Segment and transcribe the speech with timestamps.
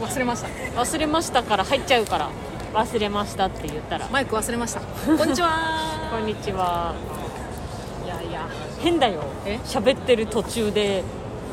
[0.00, 0.48] 忘れました。
[0.80, 2.30] 忘れましたから入っちゃうから。
[2.74, 4.08] 忘れましたって言ったら。
[4.10, 4.80] マイク忘れました。
[5.16, 6.10] こんにちは。
[6.10, 6.94] こんにちは。
[8.04, 8.46] いやいや
[8.80, 9.22] 変だよ。
[9.46, 9.58] え？
[9.64, 11.02] 喋ってる途中で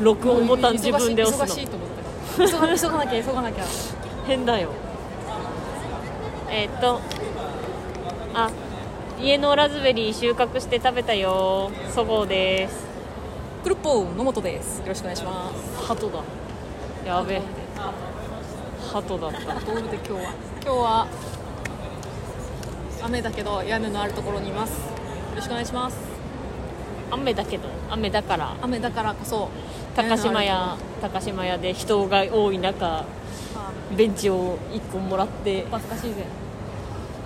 [0.02, 1.46] 録音ボタン自分で押すの。
[1.46, 1.68] 忙しい。
[1.68, 2.04] と思って
[2.42, 3.64] た急が急がなきゃ急がなきゃ。
[4.28, 4.70] 変だよ。
[6.50, 7.00] えーっと
[8.36, 8.50] あ
[9.20, 11.72] 家のラズベリー収穫して食べたよ。
[11.94, 12.86] そごうです。
[13.64, 14.80] クルッポー野本です。
[14.80, 15.50] よろしくお願いしま
[15.80, 15.88] す。
[15.88, 16.20] 鳩だ。
[17.06, 17.36] やべ。
[17.36, 17.42] え
[18.94, 19.40] 鳩だった。
[19.40, 20.34] ドールで今日は。
[20.62, 21.08] 今日は
[23.02, 24.70] 雨だけど屋根のあるところにいます。
[24.72, 24.86] よ
[25.36, 25.98] ろしくお願いします。
[27.10, 28.56] 雨だけど雨だから。
[28.62, 29.50] 雨だからこそ
[29.96, 33.06] 高島屋屋高島屋で人が多い中
[33.98, 35.66] ベンチを1個もらって。
[35.72, 36.24] 恥ずかしいぜ。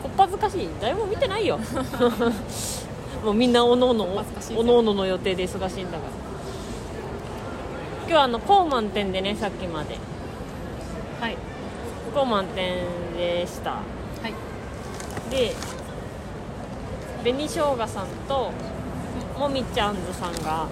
[0.02, 0.70] こっぱずかしい。
[0.80, 1.60] 誰も見てないよ。
[3.26, 6.12] もうみんなおのおのおのおのの予定で忙しいんだから。
[8.04, 9.98] 今日はあの高満店でねさっきまで。
[11.20, 11.47] はい
[12.18, 12.84] 高満店
[13.16, 13.74] でした。
[13.74, 13.80] は
[14.28, 14.34] い。
[15.30, 15.54] で
[17.24, 18.52] 紅しょうがさんと
[19.38, 20.68] もみちゃんずさんが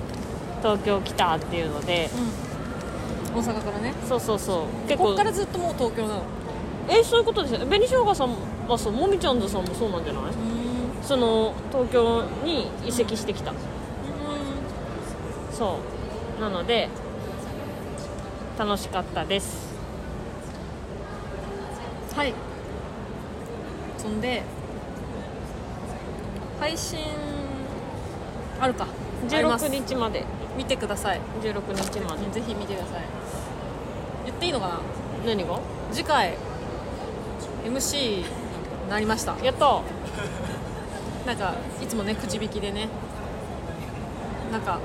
[0.64, 2.10] 東京来たっていうので。
[3.32, 3.40] うん。
[3.40, 3.94] 大阪からね。
[4.10, 4.88] そうそうそう。
[4.88, 5.10] 結構。
[5.10, 6.24] こっからずっともう東京なの？
[6.90, 7.66] えそういうことですよね。
[7.66, 8.30] 紅しょうがさん
[8.68, 10.24] はそうもみちゃんずさんもそうなんじゃない？
[10.24, 11.04] うん。
[11.04, 13.54] その東京に移籍してきた。
[15.52, 15.78] そ
[16.40, 16.42] う。
[16.42, 16.90] なので
[18.58, 19.65] 楽しかったです
[22.16, 22.34] はい。
[23.98, 24.44] そんで
[26.60, 27.00] 配信
[28.60, 28.86] あるか。
[28.86, 28.88] あ
[29.38, 29.66] ります。
[29.66, 30.24] 16日まで。
[30.56, 31.20] 見てください。
[31.44, 32.32] 16日まで。
[32.32, 33.02] ぜひ見てください。
[34.26, 34.80] 言っていいのかな？
[35.26, 35.60] 何が？
[35.92, 36.38] 次回
[37.66, 38.26] MC に
[38.90, 39.36] なりました。
[39.44, 39.82] やった。
[41.26, 42.88] なんかいつもねくじ引きでね。
[44.54, 44.80] なんか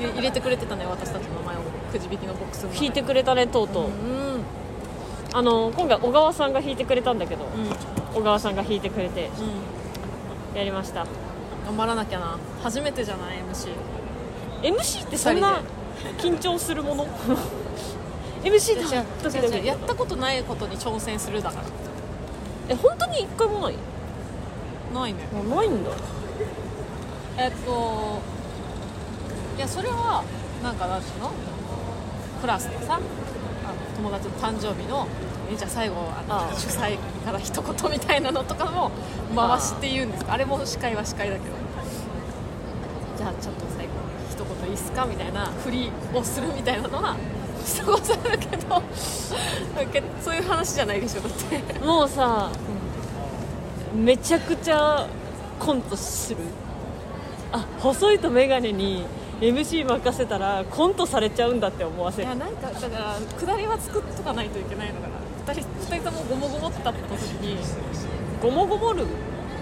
[0.00, 1.60] い入れてくれてたね私たちの名前を。
[1.92, 2.80] くじ引きのボックスの中に。
[2.80, 4.42] 弾いてくれたねとうとう、うん
[5.32, 8.14] あの今回小川さんが弾いてくれたんだけどうん。
[8.14, 9.30] 小川さんが弾いてくれて
[10.52, 10.56] うん。
[10.56, 11.06] やりました。
[11.66, 12.36] 頑張らなきゃな。
[12.62, 13.68] 初めてじゃない？MC
[14.62, 15.60] MC ってそんな
[16.18, 17.06] 緊張するもの？
[18.42, 18.88] MC っ
[19.30, 21.64] て違う違うやったことないことに挑戦するだから。
[22.68, 23.74] え本当に一回もない？
[24.92, 25.20] ないね。
[25.32, 25.90] あないんだ。
[27.38, 28.18] えっと
[29.56, 30.24] いやそれは
[30.64, 31.30] なんかなんていうの？
[32.40, 32.98] クラスでさ
[34.00, 35.06] 友達の誕生日の
[35.52, 35.96] えじゃあ最後
[36.28, 38.90] あの主催から一言みたいなのとかも
[39.36, 40.32] 回しって言うんですか？
[40.32, 41.54] あれも司会は司会だけど。
[43.18, 43.92] じゃあちょっと最後
[44.30, 45.04] 一言いいっすか？
[45.04, 47.14] みたいな振りをするみたいなのは
[47.62, 48.82] したことあるけど
[49.92, 52.50] けそういう話じゃないでしょだって、もうさ
[53.94, 55.06] めちゃくちゃ
[55.58, 56.38] コントする。
[57.52, 59.04] あ細いと眼鏡に
[59.40, 62.24] MC 任せたらコントされちゃうんだって思わせる。
[62.24, 65.14] いやなんかだから下りは作っとかないといけないのかな。
[65.52, 67.00] 2人二人ともゴモゴモってた時
[67.40, 67.56] に。
[68.42, 69.06] ゴモゴモる？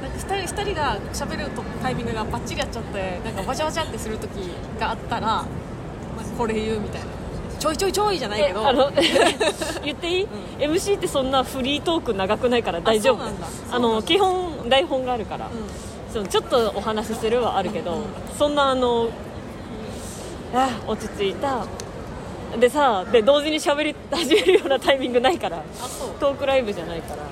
[0.02, 4.30] なんか2人二人が喋るとタイミングがバッチリやっちゃってなんかわちゃわちゃってする時
[4.80, 5.46] があったら、まあ、
[6.36, 7.06] これ言うみたいな。
[7.58, 8.68] ちょいちょいちょいじゃないけど。
[8.68, 8.90] あの
[9.84, 10.28] 言っていい、
[10.58, 13.20] MC ってそんなフリートーク長くないから大丈夫。
[13.70, 15.50] あの基本台本があるから、う
[16.12, 18.02] そのちょっとお話しするはあるけど、うん。
[18.38, 19.08] そんなあの
[20.54, 21.66] あ落ち着いた。
[22.58, 25.62] でさで同時に喋り始めるようなタイミングないから。
[26.18, 27.22] トークライブじゃないから。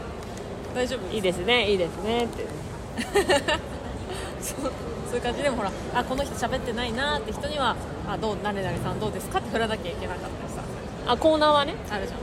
[0.74, 2.46] 大丈夫いいですねいいですねって。
[4.40, 4.72] そう
[5.08, 5.42] そういう感じ。
[5.42, 7.74] でもほらあこの人喋ってないなーって人には
[8.08, 10.62] あどう誰々さんどうですかって振らなきゃいけなかったりさ。
[11.06, 11.74] あコーナーはね。
[11.90, 12.18] あるじゃん。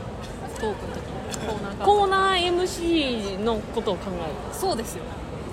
[0.59, 1.47] トークの時に。
[1.47, 5.03] コーナーがコーナー MC のことを考えそうですよ。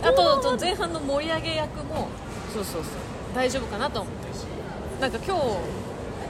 [0.03, 2.09] あと前半の盛り上げ役も
[2.49, 2.93] るそうそうそう。
[3.35, 4.30] 大丈夫かなと思って
[5.01, 5.43] なんか今日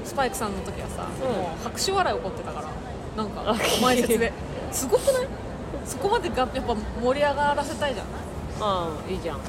[0.04, 1.36] スパイクさんの時はさ、うん。
[1.36, 2.68] もう拍手笑い起こってたから
[3.16, 4.32] なんかあ前説で
[4.70, 5.26] すごくない？
[5.84, 8.12] そこまでがやっぱ盛り上がらせたいじゃんね
[8.60, 9.40] ああいいじゃん。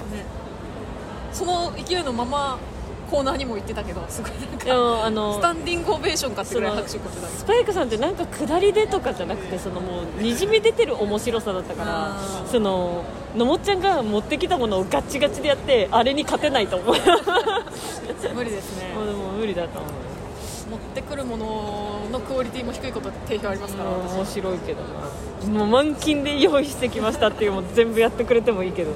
[1.31, 2.57] その勢いのまま
[3.11, 12.17] コーナーにも行ってたけどすごいなんでもあのかスタンディングオベーションかってぐらい拍手ってたスパイクさんってなんか下りでとかじゃなくてそのもうにじみ出てる面白さだったから
[12.47, 13.03] その
[13.35, 16.95] のもっちゃんが持ってきたものをガッチガチでやってあれに勝てないと思う。
[16.95, 17.01] も
[18.35, 18.93] 無理ですね。
[19.01, 19.91] うでも無理だと思う。
[20.71, 25.59] 持ってくるもののクオリティも低いこと定評ありますからうん面私白いけどな。
[25.59, 28.93] もう満勤で用意してきましたっていうのも全部やってくれてもいいけどい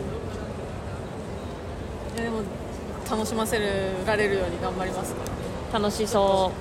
[2.17, 2.41] やでも
[3.09, 3.59] 楽しませ
[4.05, 5.15] られるように頑張ります
[5.71, 6.51] 楽しそ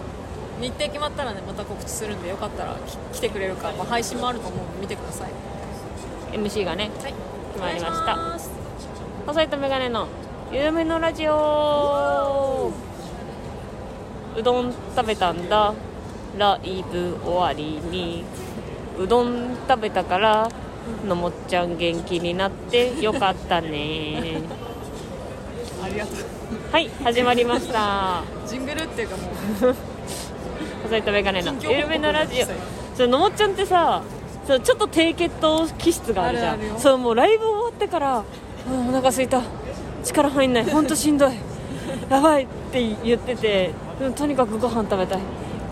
[0.60, 2.76] 日程決まったらねまた告知するんでよかったら
[3.12, 5.30] き来てくれるか、まあ、配信もあると思うんで見てください。
[5.30, 7.14] う MC がねはい。
[7.54, 8.38] 決まりました。
[9.26, 10.08] 細いとメガネの
[10.52, 12.72] ゆめのラジオ。
[14.36, 15.74] うどん食べたんだ。
[16.38, 18.24] ライブ終わりに。
[18.98, 20.48] うどん食べたから
[21.06, 24.40] のもっちゃん元気になってよかったね
[25.84, 26.16] ありがとう。
[26.72, 28.22] はい始まりました。
[28.46, 29.22] ジングルっていうかも
[29.70, 29.74] う。
[30.84, 32.46] 細いとメガネの近況報告緩めのラジオ。
[32.96, 34.02] そうのもっちゃんってさ
[34.46, 36.58] そうちょっと低血糖気質があるじゃん。
[36.78, 39.42] そうもうライブ終わってからあーお腹空いた。
[40.04, 40.64] 力入んない。
[40.64, 41.32] 本当しんどい。
[42.10, 43.70] やばいって言ってて
[44.00, 45.20] うんとにかくご飯食べたい。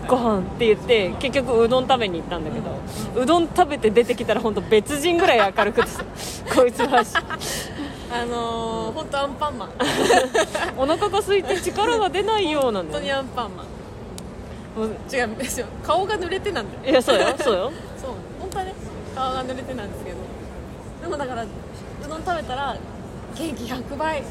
[0.07, 6.03] ご飯って言って結局うどん食べに行ったんだけどうどん食べて出てきたら本当別人ぐらい明るくてさ
[6.53, 7.01] こいつは
[8.13, 9.69] あのー、本当アンパンマン。
[10.77, 13.65] お腹が空いて力が出ないようなんだよ本当にアンパンマン。
[14.75, 16.91] もう違うんですよ顔が濡れてなんだよ。
[16.91, 17.71] いやそうよそうよ。
[17.99, 18.73] そう本当はね
[19.15, 20.17] 顔が濡れてなんですけど。
[21.01, 21.47] でもだからう
[22.07, 22.77] どん食べたら
[23.35, 24.23] 元気100倍。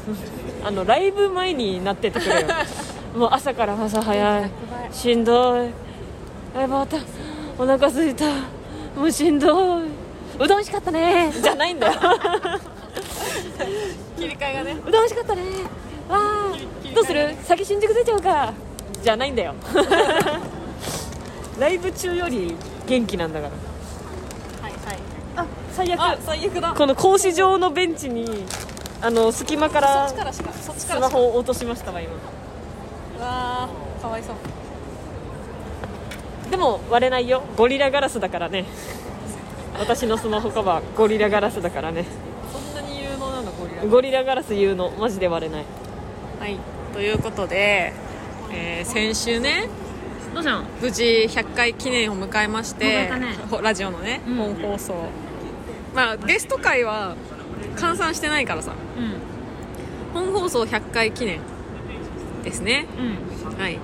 [0.63, 2.47] あのライブ前になっててくれよ。
[3.15, 4.43] もう朝から朝早い。
[4.43, 4.93] 100倍。
[4.93, 5.69] しんどい。
[6.55, 6.97] あまた
[7.57, 8.25] お腹すいた。
[8.95, 9.83] もうしんどい。
[10.39, 11.31] うどんしかったね。
[11.33, 11.93] じゃないんだよ
[14.17, 14.77] 切り替えがね。
[14.85, 15.41] うどんしかったね。
[16.09, 16.51] わあ
[16.93, 17.35] どうする？
[17.43, 18.53] 先新宿出ちゃうか
[19.01, 19.53] じゃないんだよ。
[21.59, 22.55] ライブ中より
[22.87, 23.51] 元気なんだから。
[24.63, 24.97] はいはい。
[25.37, 26.01] あ最悪。
[26.01, 26.73] あ最悪だ。
[26.75, 28.45] この格子状のベンチに
[29.01, 32.11] あの隙間かそらっちからしかそっちスマホを落としましたわ今。
[32.13, 34.35] うわーかわいそう。
[36.51, 37.41] でも割れないよ。
[37.57, 38.65] ゴリラガラスだからね。
[39.79, 42.05] 私のスマホカバーゴリラガラスだからね
[43.89, 45.65] ゴリラガラス言うのマジで割れない。
[46.39, 46.57] はい
[46.93, 47.93] ということで、
[48.51, 49.67] えー先週ね
[50.33, 50.43] どう
[50.81, 53.11] 無事100回記念を迎えましてね。
[53.51, 54.35] ほラジオのね、うん。
[54.35, 54.95] 本放送。
[55.95, 57.15] まあゲスト会は
[57.75, 58.73] 換算してないからさ。
[60.13, 60.23] うん。
[60.23, 61.39] 本放送100回記念
[62.43, 62.87] ですね。
[63.45, 63.57] うん。
[63.57, 63.79] はい。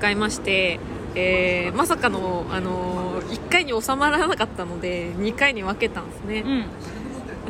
[0.00, 0.78] 迎えまして、
[1.14, 6.48] えーまさかの、あのー1回に収まらなかったので2回に分けたんですね、う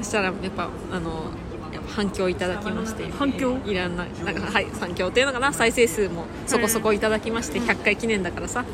[0.01, 0.03] ん。
[0.05, 1.44] そしたらやっぱあのやっぱ
[1.95, 3.05] 反響いただきまして。
[3.19, 3.59] 反響？
[3.67, 5.53] いらないなんかはい反響っていうのかな。
[5.53, 7.61] 再生数もそこそこいただきまして。
[7.61, 8.65] 100回記念だからさ。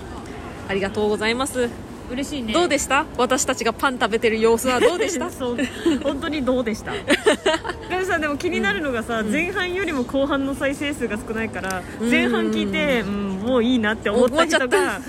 [0.68, 1.68] ありがとうございます。
[2.10, 2.52] 嬉しいね。
[2.52, 3.04] どうでした？
[3.18, 5.30] 私たちがパン食べてる様子はどうでした？
[5.32, 5.58] そう。
[6.02, 6.92] 本当にどうでした？
[7.88, 12.10] でもさでも気になるのがさ、前半よりも後半の再生数が少ないから、うん。
[12.10, 15.00] 前半聞いて、うん、もういいなって思った人が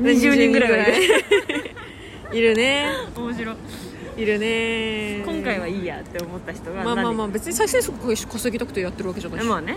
[0.00, 1.24] 20人ぐらいはいる。
[2.38, 2.86] いるね。
[3.16, 3.56] 面白い
[4.16, 5.22] いるね。
[5.24, 9.46] 今回はいいやって思った人がまあまあまあ何別に再生数稼ぎたくてやってるわけじゃないし。
[9.46, 9.76] まあね。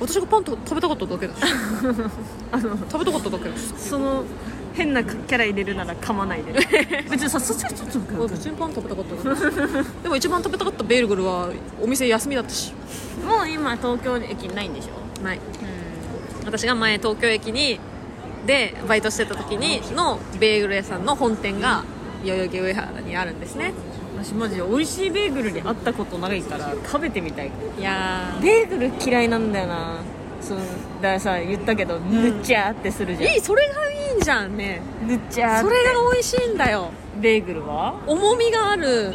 [0.00, 1.40] 私がパンと食べたかっただけだし。
[2.52, 3.72] あの食べたかっただけだし。
[3.76, 4.24] その
[4.74, 6.52] 変なキャラ入れるなら噛まないで
[7.10, 11.50] 別にさそっちょっと俺普通にパン食べたかった でも一番食べたかったベーグルは
[11.82, 12.72] お店休みだったし。
[13.26, 15.22] もう今東京駅ないんでしょ？
[15.22, 15.40] ない。
[16.46, 17.78] 私が前東京駅に
[18.46, 21.84] でバイトしてた時にのベーグル屋さんの本店が
[22.24, 23.72] 代々木上原にあるんですね。
[24.16, 27.50] 私マジで美味しいベーグルに会ったことないから食べてみたい。
[27.78, 30.00] いやベーグル嫌いなんだよな。
[30.40, 33.30] そうだからさ言ったけど、ぬっちゃーってするじゃん。
[33.30, 34.80] ーいいそれがいいんじゃんね。
[35.06, 35.64] ぬっちゃーって。
[35.64, 36.90] それが美味しいんだよ。
[37.20, 37.94] ベーグルは？
[38.06, 39.14] 重みがある。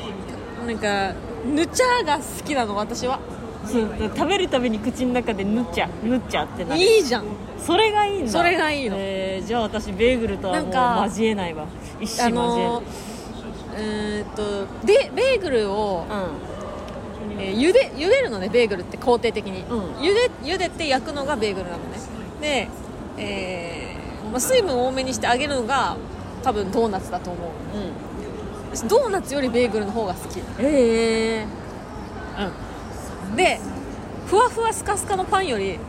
[0.66, 1.14] なんか
[1.46, 3.20] ぬちゃが好きなの私は。
[3.66, 6.82] そう食べるたびに口の中でぬっちゃぬっちゃってなる。
[6.82, 7.26] いいじゃん
[7.60, 8.32] それがいいんだ。
[8.32, 8.96] それがいいの。
[8.98, 11.66] えーじゃあ私ベーグルとはもなんかう交えないわ。
[12.00, 16.16] 一あ瞬交えのうーんとでベーグルを、な
[17.44, 19.80] いえー茹で茹でるのねベーグルって工程的に、うん。
[19.96, 22.00] 茹で茹でて焼くのがベーグルなのね。
[22.42, 22.68] で、
[23.18, 25.98] えーまあ、水分多めにして揚げるのが
[26.44, 27.52] 多分ドーナツだと思う。
[28.82, 28.88] うん。
[28.88, 30.40] ドーナツよりベーグルの方が好き。
[30.60, 31.48] ええ
[33.36, 33.60] で
[34.28, 35.80] ふわふわスカスカのパンより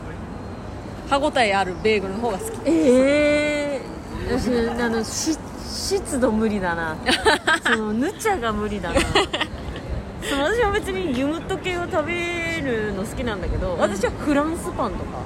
[1.09, 2.53] 歯ごたえあるベーグルの方が好き。
[2.65, 3.81] ええ
[4.27, 6.95] 私あのし湿度無理だな。
[7.65, 8.99] そのぬちゃが無理だな。
[9.01, 15.19] そう私は別にギュムッと系を食べるの好きなんだけど私はフランスパンとか、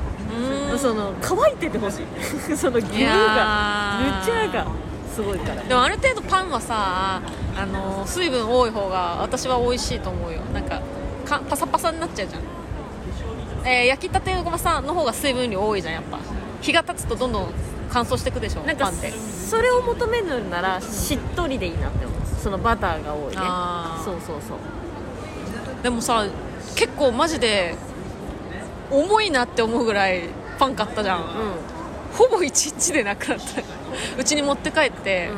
[0.71, 0.79] うん。
[0.79, 2.05] その乾いててほしい。
[2.55, 4.19] その牛いやがー。
[4.19, 4.67] ぬちゃが
[5.13, 5.63] すごいから。
[5.63, 7.21] でもある程度パンはさ
[7.57, 10.39] あの水分多い方が私は美味しいと思うよ。
[10.53, 10.79] なんか
[11.25, 12.41] かパサパサになっちゃうじゃん、
[13.65, 16.19] えー焼きたてのごまさんの方が水分量多いじゃんやっぱ。
[16.61, 17.47] 日が経つとどんどん
[17.89, 22.19] 乾燥していくでしょなんかパンってそれを求めるならしっとりでいいなって思う。
[22.41, 23.31] そのバターが多い。
[23.31, 24.03] ねあー。
[24.03, 24.57] そうそうそう。
[25.83, 26.25] でもさ
[26.75, 27.75] 結構マジで
[28.91, 30.23] 重いなって思うぐらい
[30.59, 31.21] パン買ったじゃん。
[31.21, 31.23] う
[32.13, 32.43] ほぼ1
[32.75, 33.61] 日でなくなった。
[34.17, 35.37] うちに持って帰ってん、うん。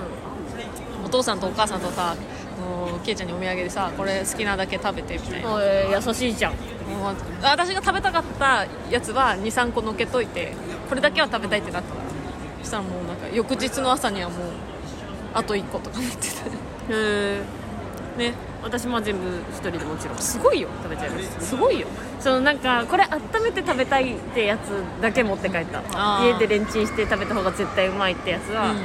[1.06, 2.16] お父さんとお母さんとさ
[2.60, 5.58] もうケイちゃんにお土産でさこれ好きなだけ食べてみたいな。
[5.62, 6.54] えー優しいじゃん
[6.88, 10.54] もう私が食べたかったやつは23個のけといて
[10.88, 12.06] これだけは食べたいってなったから
[12.62, 14.40] そしたらもうなんか翌日の朝にはもう
[15.34, 16.32] あと1個とかなっててへ
[16.90, 17.42] え
[18.18, 18.34] ね
[18.66, 20.18] 私も全部一人でもちろん。
[20.18, 20.68] すごいよ。
[20.82, 21.88] 食べちゃいますすごいよ。
[22.20, 24.72] そのなんかこれ温めて食べたいってやつ
[25.04, 25.84] だけ持って帰った。
[26.24, 28.84] 家でレンチンして食べた方が絶対うまいってやつは、うんうん。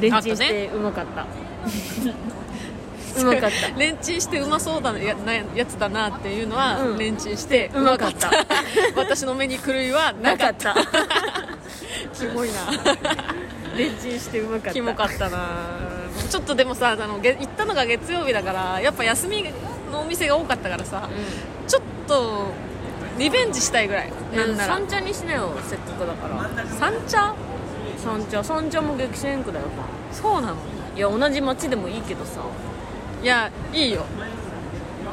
[0.00, 1.24] レンチンしてうまかった
[3.22, 3.78] うまかった。
[3.78, 6.98] レンチンしてうまそうだなやなやつだなっていうのは、うん。
[6.98, 8.30] レンチンしてうまかった。
[8.96, 10.74] 私の目に狂いはななかかっった。
[10.74, 10.80] た
[12.14, 12.70] キモいな。
[13.76, 14.72] レンチンしてうまかった。
[14.72, 15.38] キモかったな。
[16.28, 19.44] ちょっとでもさあのげ行ったのが月曜日だからやっぱ休み
[19.92, 21.08] のお店が多かったからさ
[21.66, 22.48] ちょっと
[23.18, 24.12] リベンジしたいぐらい。
[24.34, 24.76] なんなら。
[24.76, 26.48] 三茶にしなよせっかくだから。
[26.78, 27.34] 三茶？
[27.96, 28.44] 三茶。
[28.44, 29.66] 三茶も激戦区だよ。
[30.12, 30.56] そうなの？
[30.96, 32.40] いや同じ町でもいいけどさ
[33.22, 34.04] いやいいよ。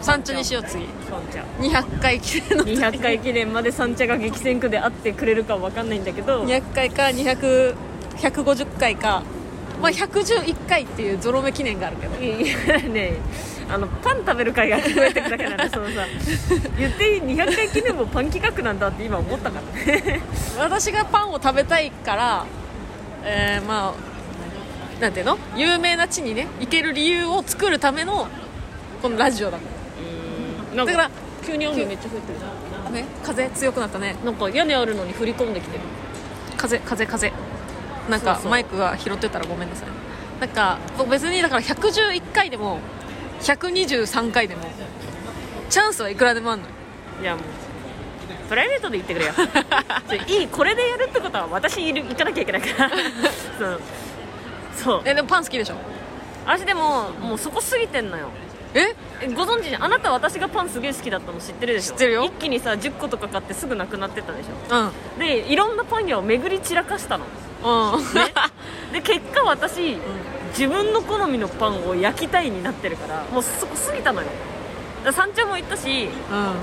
[0.01, 0.85] 三茶にしよう次。
[1.09, 2.74] 三茶200回記念の時。
[2.74, 6.43] 200回記念まで三茶が激戦区であってくれるかわかんないんだけど。
[6.43, 7.75] 200回か200
[8.17, 9.24] 150回か。
[9.81, 12.15] まあ111回っていうゾロ目記念があるけど。
[12.21, 13.13] いやね
[13.67, 16.05] あのパン食べる会が聞こえてくだけなんだそのさ
[16.77, 19.93] 言っていい200回記念もパン企画なんだって今思ったから。
[19.95, 20.21] ね
[20.59, 22.45] 私がパンを食べたいから
[23.24, 24.14] えー、まあ
[25.00, 25.38] なんていうの？
[25.56, 28.28] 有名な地にね行ける理由を作るための
[29.02, 29.60] このラジオだ。
[30.75, 31.12] だから
[31.46, 32.40] 急に雨めっちゃ降ってる。
[32.86, 33.06] らね？
[33.24, 34.16] 風強くなったね。
[34.24, 35.84] なんか屋根あるのに降り込んできてる。
[36.58, 37.34] 風風風。
[38.10, 39.90] なんかマイクが拾ってたらごめんなさい。
[40.40, 42.80] なんか別にだから111回でも
[43.42, 44.64] 123回でも
[45.70, 46.74] チャンスはいくらでもあるのよ。
[47.22, 47.44] いやもう
[48.50, 49.34] プライベートで言ってくれよ。
[50.28, 52.92] いいこれでやるってことは私いる行かなきゃいけないから。
[53.58, 53.82] そう
[54.75, 55.01] そう。
[55.05, 55.75] えでもパン好きでしょ？
[56.46, 58.29] 私でももうそこ過ぎてんのよ。
[58.74, 58.96] え？
[59.22, 59.84] えご存知じゃん？
[59.84, 61.94] あなた私がパンすげえ好きだったの知ってるでしょ？
[61.94, 62.25] 知ってるよ。
[62.25, 64.75] 一気にさ10個とか買ってすぐなくなってたでしょ？
[64.75, 65.20] うん。
[65.20, 67.25] でいろんなパン屋を巡り散らかしたの。
[67.63, 68.34] うん、ね。
[68.91, 69.98] で結果私、
[70.50, 74.27] 自分の好みのパンを焼きたいになってるからもうそこ過ぎたのよ。
[75.12, 76.55] 山頂も行ったしうん。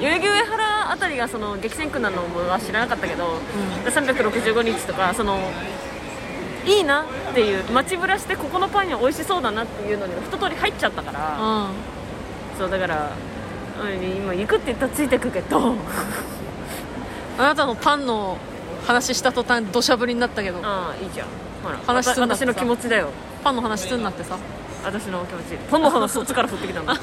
[0.00, 3.38] 代々木上原あたりがその激戦区なのは知らなかったけど、
[3.84, 5.38] で365日とかその
[6.64, 11.68] いいなっていう街ぶらしてここのパン屋美味しそうだなっていうのに一通り入っちゃったから、うん
[12.58, 13.10] そうだから
[13.82, 15.74] うん今行くって言ったらついてくけど。
[17.38, 18.36] あなたのパンの
[18.86, 20.58] 話した途端土砂降りになったけど。
[20.62, 21.28] ああいいじゃん。
[21.64, 23.08] ほら話すん私の気持ちだよ。
[23.42, 24.36] パンの話すんなってさ。
[24.84, 25.56] 私の気持ち。
[25.70, 26.94] パンの話そっちから降ってきたん だ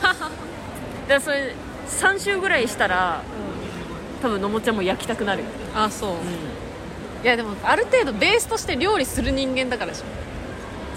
[1.08, 1.56] でそれ
[1.88, 3.22] 3週ぐらいしたら
[4.22, 5.42] 多分のもちゃんも焼きたくなる。
[5.42, 6.12] よ、あそう、
[7.24, 10.06] いやでもある程度ベースとして料理する人間だからでしょ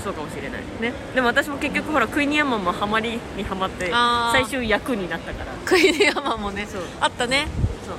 [0.03, 0.93] そうかもしれないね。
[1.15, 4.41] でも私も結局ほらクイニアマンもハマりにはまってあー。
[4.41, 5.53] 最終役になったから。
[5.65, 6.83] クイニアマンもねそう。
[7.01, 7.47] あったね。
[7.87, 7.93] そ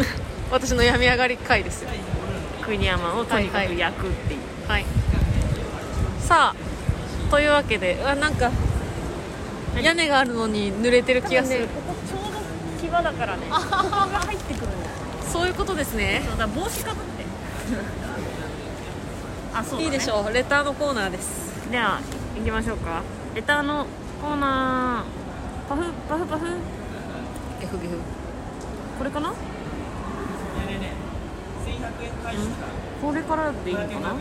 [0.00, 0.04] う。
[0.50, 1.90] 私の病み上がり回ですよ。
[2.62, 4.84] クイニアマンをとにかく焼くっていう、はい。
[6.20, 8.50] さあというわけでうわなんか
[9.80, 12.40] 屋根があるのに濡れてる気がする、ね、ここちょうど
[12.80, 13.46] 牙だからね。
[13.50, 14.92] ここが入ってくるんだよ
[15.32, 16.22] そういうことですね。
[16.28, 17.11] そうだ帽子かぶって
[19.54, 20.32] あそうだ、ね、いいでしょう。
[20.32, 21.70] レターのコーナーです。
[21.70, 22.00] では
[22.36, 23.02] 行きましょうか。
[23.34, 23.86] レターの
[24.20, 25.68] コーナー。
[25.68, 26.46] パフパフパフ。
[27.60, 27.98] ゲフゲフ。
[28.98, 29.32] これかな？
[33.02, 34.14] これからでいいのかな？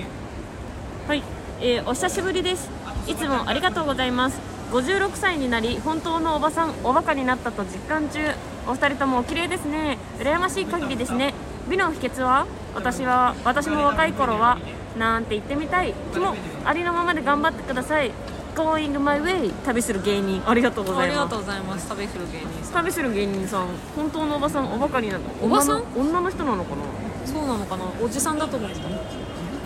[1.07, 1.23] はい、
[1.59, 2.69] えーお久しぶりです。
[3.07, 4.39] いつもありがとうございます。
[4.71, 8.19] 56歳になり本当のおばさんおバカになったと実感中。
[8.67, 9.97] お二人ともお綺麗ですね。
[10.19, 11.33] 羨ましい限りですね
[11.69, 12.45] 美の秘訣は？
[12.73, 14.57] 私は私も若い頃は
[14.97, 18.11] なんて言ってみたい気もありのままで頑張ってください。
[18.55, 20.43] Going my way 旅する芸人。
[20.45, 21.19] ありがとうございます。
[21.19, 21.87] ありがとうございます。
[21.87, 22.73] 食べる芸人さん。
[22.73, 23.67] 旅する芸人さん。
[23.95, 25.83] 本当のおばさんおバカになるおばさん？
[25.95, 26.83] 女の人なのかな？
[27.25, 27.85] そうなのかな？
[28.01, 28.87] おじさんだと思ってた。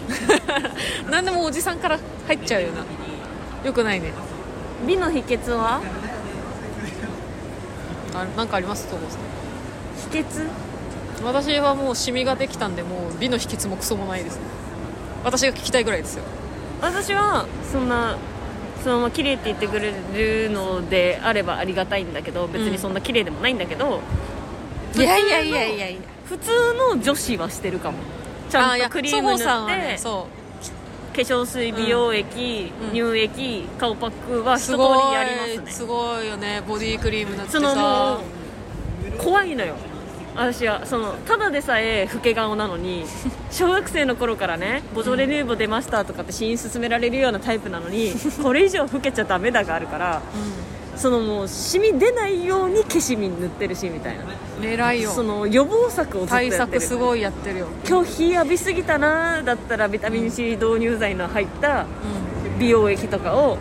[1.10, 2.86] 何でもおじさんから入っちゃうよな。
[3.66, 4.14] よくないね。
[4.86, 5.82] 美の秘訣は？
[8.14, 8.88] あなんかあります？
[8.88, 9.22] 東郷さん。
[10.12, 10.48] 秘訣？
[11.26, 14.40] 私はもうシミができたんでもう美の秘訣もクソもないです
[15.24, 16.24] 私が聞きたいぐらいですよ。
[16.82, 18.16] 私はそんな
[18.84, 24.02] そのまま綺麗って言ってくれるのであればありがたいんだけど別にそんな綺麗でもないんだけど、
[24.96, 27.98] いやいやいやいやいや普通の女子はしてるかも。
[28.52, 30.28] ちゃんとクリーム塗って、ねそ
[31.16, 35.72] 化粧水美容液、うん乳液顔パックはう一通りすごいやりますね。
[35.72, 36.62] すごいよね。
[36.68, 38.20] ボディクリーム塗ってそのもさ
[39.08, 39.76] う怖いのよ
[40.36, 43.06] 私はそのただでさえ老け顔なのに
[43.52, 48.14] 小学生の頃からねボジョレ・ヌーボー出ましたとかって試飲勧められるようなタイプなのに
[48.44, 50.22] これ以上老けちゃダメだがあるから
[50.96, 54.24] そのもうシミ出ないように消し身塗ってるしみたいな。
[54.64, 55.12] 偉いよ。
[55.12, 56.82] その予防策をずっと対やってる。
[56.82, 61.86] 策すごいやってるよ、今日日浴びすぎたなだったらビタミン C 導入剤の入った
[62.60, 63.58] 美容液とかを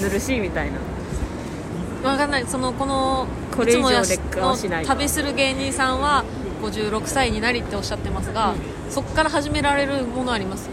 [0.00, 0.78] 塗るしみたいな。
[0.78, 2.46] うん、分かんない。
[2.46, 3.26] そのこの
[3.56, 6.24] これ以上劣化はしないの旅する芸人さんは
[6.62, 8.54] 56歳になりっておっしゃってますが、
[8.90, 10.68] そこから始められるものあります？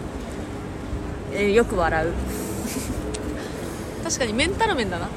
[1.34, 2.14] えーよく笑う。
[4.04, 5.08] 確かにメンタル面だな。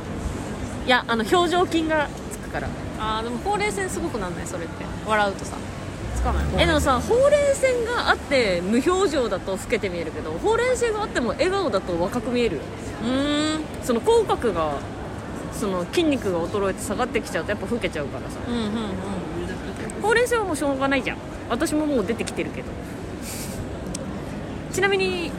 [0.87, 2.69] いやあの表情筋がつくから。
[2.99, 4.47] あーでもほうれい線すごくなんない？
[4.47, 4.85] それって。
[5.07, 5.57] 笑うとさ。
[6.15, 6.45] つかない。
[6.59, 12.63] えでもさほうれい線があって無表情だと老けて見えるけどほうれい線があっても笑顔だと若く見えるよ。
[13.03, 13.65] うーん。
[13.83, 14.79] その口角が
[15.59, 18.39] その筋肉が衰えて下がってきちゃうとやっぱ老けちゃうからさ。
[18.47, 18.71] うんうんうん。
[20.03, 21.17] ほうれい線はもうしょうがないじゃん。
[21.49, 22.69] 私ももう出てきてるけど。
[24.73, 25.31] ちなみに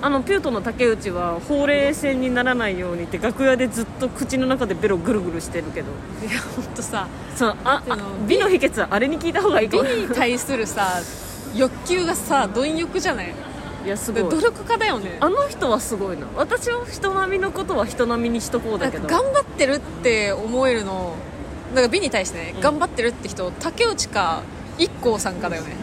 [0.00, 5.92] あのピュートの竹内はほうれい線にならないようにって楽屋でずっと口の中でベロぐるぐるしてるけど。
[6.28, 7.06] いや本当さ。
[7.36, 11.00] そうああ美の秘訣はあれに聞いた方がいいか美もに対するさ
[11.54, 13.32] 欲求がさ貪欲じゃない？
[13.84, 14.22] いやすごい。
[14.22, 15.16] 努力家だよね。
[15.20, 16.26] あの人はすごいな。
[16.36, 19.08] 私は人並みのことは人並みにしとこうだけど。
[19.08, 21.16] 頑張ってるって思えるの
[21.74, 22.60] なんか美に対してね、うん。
[22.60, 24.42] 頑張ってるって人竹内か
[24.78, 25.76] IKKO さんかだよね。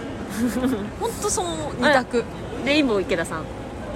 [1.00, 2.24] 本当その二択。
[2.66, 3.42] レインボー池田さん。
[3.42, 3.46] い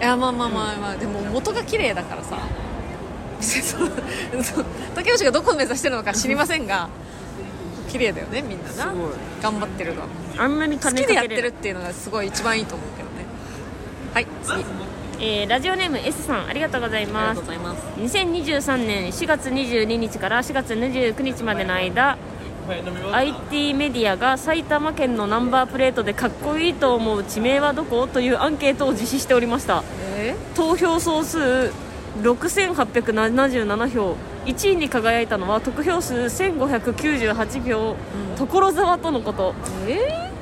[0.01, 2.37] やまあまあまあまあ、でも元が綺麗だからさ。
[4.95, 6.87] 竹内がどこを目指してるのか知りませんが
[7.89, 8.93] 綺麗だよねみんなな。
[9.41, 10.07] 頑張ってるのは。
[10.37, 13.09] あんなに好金かけれきでやってるっていうのがすごい一番いいと思うけど。
[13.09, 13.12] ね
[14.13, 14.63] はい次。
[15.19, 17.81] えーラジオネーム S さんありがとうございありがますとうございます。
[17.99, 22.17] 2023年4月22日から4月29日までの間
[23.11, 29.83] IT メディアが埼玉県のナンバープレートでかっこいいと思う地名はどこというアンケートを実施しておりました。
[30.15, 30.35] え？
[30.55, 31.71] 投票総数
[32.21, 34.15] 6877票。
[34.45, 37.95] 1位に輝いたのは得票数1598票、
[38.37, 39.55] 所沢とのこと。
[39.87, 40.32] え？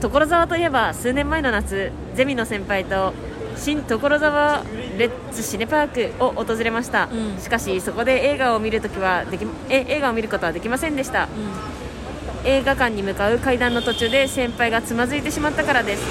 [0.00, 3.12] 所沢といえば数年前の夏ゼミの先輩と
[3.56, 4.64] 新所沢
[4.96, 5.88] レッツシネパー
[6.18, 7.38] クを訪れました、うん。
[7.38, 11.28] しかしそこで映画を見るときはできえ映画を見ることはできませんでした。
[12.42, 16.02] 映画館に向かう階段の途中で先輩がつまずいてしまったからです、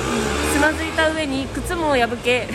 [0.54, 2.48] つまずいた上に靴も破け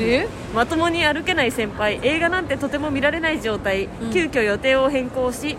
[0.00, 0.26] え？
[0.54, 2.00] まともに歩けない先輩。
[2.02, 4.12] 映画なんてとても見られない状態、うん。
[4.12, 5.58] 急遽予定を変更し、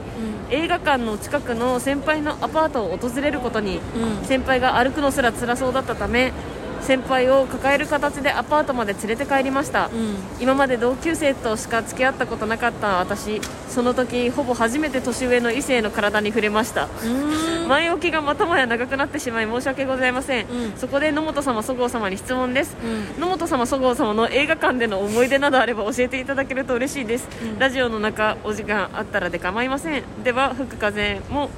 [0.51, 4.25] 映画館の近くの先輩のアパートを訪れることに、うん。
[4.25, 6.33] 先輩が歩くのすら辛そうだったため
[6.81, 10.15] 先輩を抱える形でアパートまで連れて帰りました、うん。
[10.41, 13.41] 今まで同級生としか付き合ったことなかった私。
[13.69, 16.87] その時ほぼ初めて年上の異性の体に触れました。
[17.03, 17.67] うん。
[17.67, 20.73] 前置きがまたもや長くなってしまい申し訳ございません、うん。
[20.75, 23.21] そこで野本様そごう様に質問です、うん。
[23.21, 27.59] 野本様そごう様の映画館での思い出などあれば教えていただけると嬉しいです、うん。
[27.59, 30.03] ラジオの中お時間あったらで構いません。
[30.23, 31.51] では吹く風も、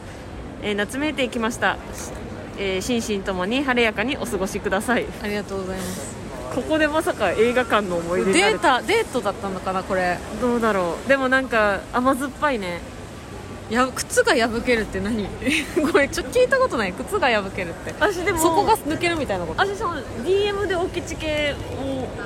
[0.62, 1.78] えー夏めいていきました、
[2.58, 5.06] えー心身ともに晴れやかにお過ごしください。
[5.24, 6.16] ありがとうございます。
[6.56, 10.18] ここでまさか映画館の思い出データデートだったのかなこれ。
[10.42, 11.08] どうだろう。
[11.10, 12.82] でもなんか甘酸っぱいね。
[13.70, 15.26] や靴が破けるって何？
[15.94, 16.92] これちょっと聞いたことない。
[16.92, 17.94] 靴が破けるって。
[17.98, 19.62] 私でもそこが抜けるみたいなこと？
[19.62, 21.56] 私その DM でおきち系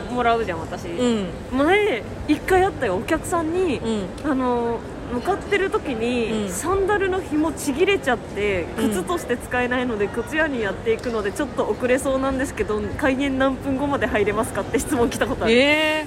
[0.09, 1.27] をもらうじゃん私、うん。
[1.55, 4.31] 前一回あったよお客さんに、うん。
[4.31, 4.79] あの
[5.13, 6.49] 向かってる時に、うん。
[6.49, 8.89] サンダルの紐ちぎれちゃってうん。
[8.89, 15.53] 靴として使えないので靴屋にやっていくのでちょっと遅れそうなんですけど開演何分後まで入れますかって質問来たことある。
[15.53, 16.05] え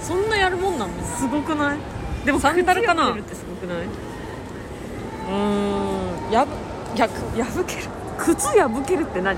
[0.00, 1.78] ー、そんなやるもんなのすごくない？
[2.24, 3.12] でもサンダルかな？
[3.12, 3.86] ってすごくない？
[3.86, 6.32] うーん。
[6.32, 6.52] やぶ
[6.96, 7.82] や破ける。
[8.18, 9.36] 靴破けるって何？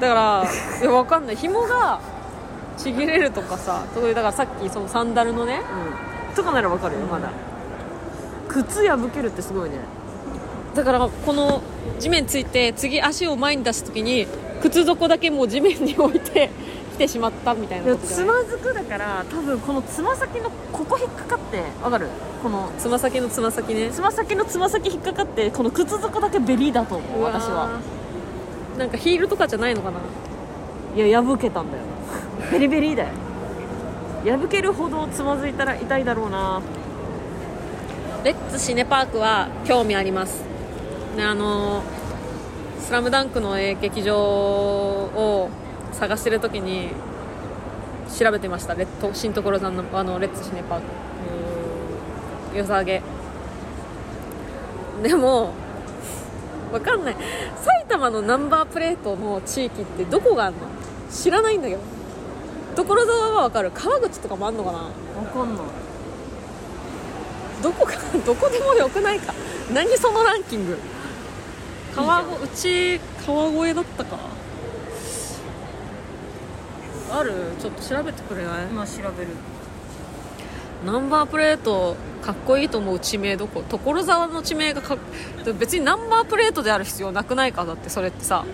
[0.00, 0.44] だから
[0.80, 1.36] いやわかんない。
[1.36, 2.00] 紐が
[2.78, 5.60] ちぎれるとかさそういうだからさっきそのサンダルのね。
[6.28, 6.34] うん。
[6.34, 7.30] とかならわかるよまだ
[8.52, 9.76] 靴破けるってすごいね。
[10.74, 11.62] だからこの
[11.98, 14.26] 地面ついて次足を前に出す時に
[14.62, 16.50] 靴底だけもう地面に置いて
[16.94, 22.06] 来てしまったみたいなつまずくだから多分このつま先のここ引っかかってわかる？
[22.42, 23.90] このつま先のつま先ね。
[23.90, 27.68] つま先のつま先引っかかってこの靴底だけベリッだと思う私は。
[28.78, 29.98] なんかヒールとかじゃないのかな。
[31.04, 31.82] いや破けたんだよ。
[32.52, 33.08] ベリベリーだよ。
[34.38, 36.60] 破けるほどつまずいたら痛いだろうな
[38.24, 40.42] レッツシネパークは興味あります。
[41.16, 41.82] ねあの
[42.80, 45.48] 「スラムダンクのえー劇場を
[45.92, 46.90] 探してる時に
[48.18, 48.74] 調べてました。
[48.74, 50.84] レッド新所沢のあのレッツシネパーク
[52.58, 53.00] 良さげ。
[55.02, 55.52] でも
[56.72, 57.16] わかんない。
[57.56, 60.60] 埼玉のナンバープレートの地域ってどこがあるの？
[61.10, 61.80] 知らないんだけど。
[62.76, 63.70] 所沢はわかる。
[63.72, 64.78] 川口とかもあんのかな？
[64.78, 64.84] わ
[65.32, 65.64] かんない。
[67.62, 67.94] どこか
[68.24, 69.34] どこでもよくないか。
[69.72, 70.78] 何そのランキング。
[71.94, 74.16] 川越うち川越だったか。
[77.12, 77.32] ある？
[77.60, 78.66] ちょっと調べてくれない？
[78.70, 79.30] 今調べる。
[80.86, 83.62] ナンバープレートかっこいいと思う地名どこ？
[83.68, 84.98] 所沢の地名がかっ
[85.58, 88.44] 別にナンバープレートである必要なくないかだってそれってさ。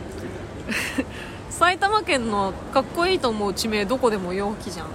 [1.51, 4.87] 埼玉県のかっこいいと思う地名どこでも陽気じゃん。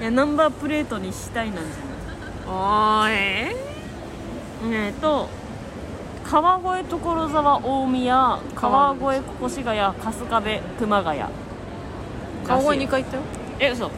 [0.00, 1.93] いやナンバープレートにしたいなんじゃあー
[2.46, 3.54] え
[4.66, 4.72] ない。
[4.72, 5.28] えっ、と
[6.24, 11.20] 川越所沢大宮川越越谷春日部熊谷。
[11.20, 11.26] ー、
[12.46, 13.22] 川越2回行ったよ。
[13.60, 13.90] え嘘。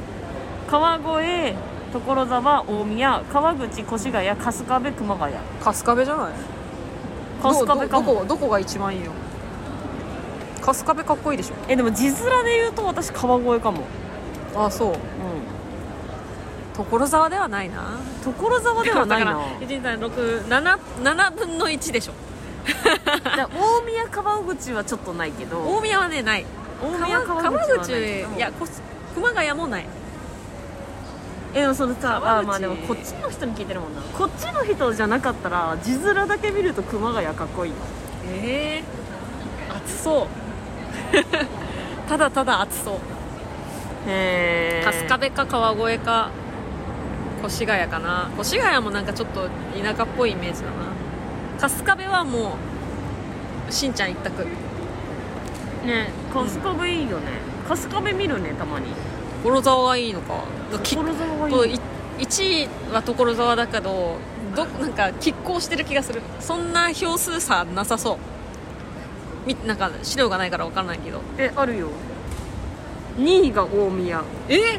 [0.68, 1.54] 川越
[1.92, 5.35] 所沢大宮川口越谷春日部熊谷。
[5.62, 6.32] 春日部じゃない？
[7.42, 8.14] 春日部かも。
[8.14, 9.12] こどこが一番いいよ
[10.64, 13.82] 春日部かっこいいでしえでも字面で言うと私川越かも。
[14.56, 14.88] ょあそう。
[14.88, 14.96] うん
[16.77, 17.99] 所沢ではないな。
[18.23, 22.12] 所沢ではないな12367分の1でしょ。
[22.67, 25.59] 大宮川口はちょっとないけど。
[25.61, 26.45] 大宮はねない。
[26.83, 28.39] 大宮川川口い。
[28.39, 28.67] やこ
[29.15, 29.87] 熊谷もない。
[31.55, 32.29] えでもそのさ川口。
[32.29, 34.03] あまあでもこっちの人に聞いてるもんな。
[34.03, 37.77] こっちの人じゃなかったら字面だけ見ると熊谷かっこいいよ。
[38.29, 40.27] ええ暑そう。
[42.09, 42.95] ただただ暑そう。
[44.09, 46.31] へえ春日部か川越か
[47.46, 48.30] 越谷かな。
[48.38, 49.48] 越谷もなんかちょっと
[49.80, 50.74] 田舎っぽいイメージだな。
[51.59, 52.56] 春日部はも
[53.68, 54.44] うしんちゃん一択。
[55.85, 57.24] ね春日部いいよね。
[57.68, 58.87] 春日部見るねたまに。
[59.42, 60.44] 所沢がいいのか。
[60.82, 61.52] き所沢がいい。
[61.52, 61.80] とい
[62.18, 64.16] 1位は所沢だけど
[64.54, 66.22] どなんか拮抗してる気がする。
[66.40, 68.16] そんな票数差なさそう。
[69.46, 71.20] みなんか資料がないから分からないけど。
[71.38, 71.88] えあるよ。
[73.18, 74.22] 2位が大宮。
[74.48, 74.78] え？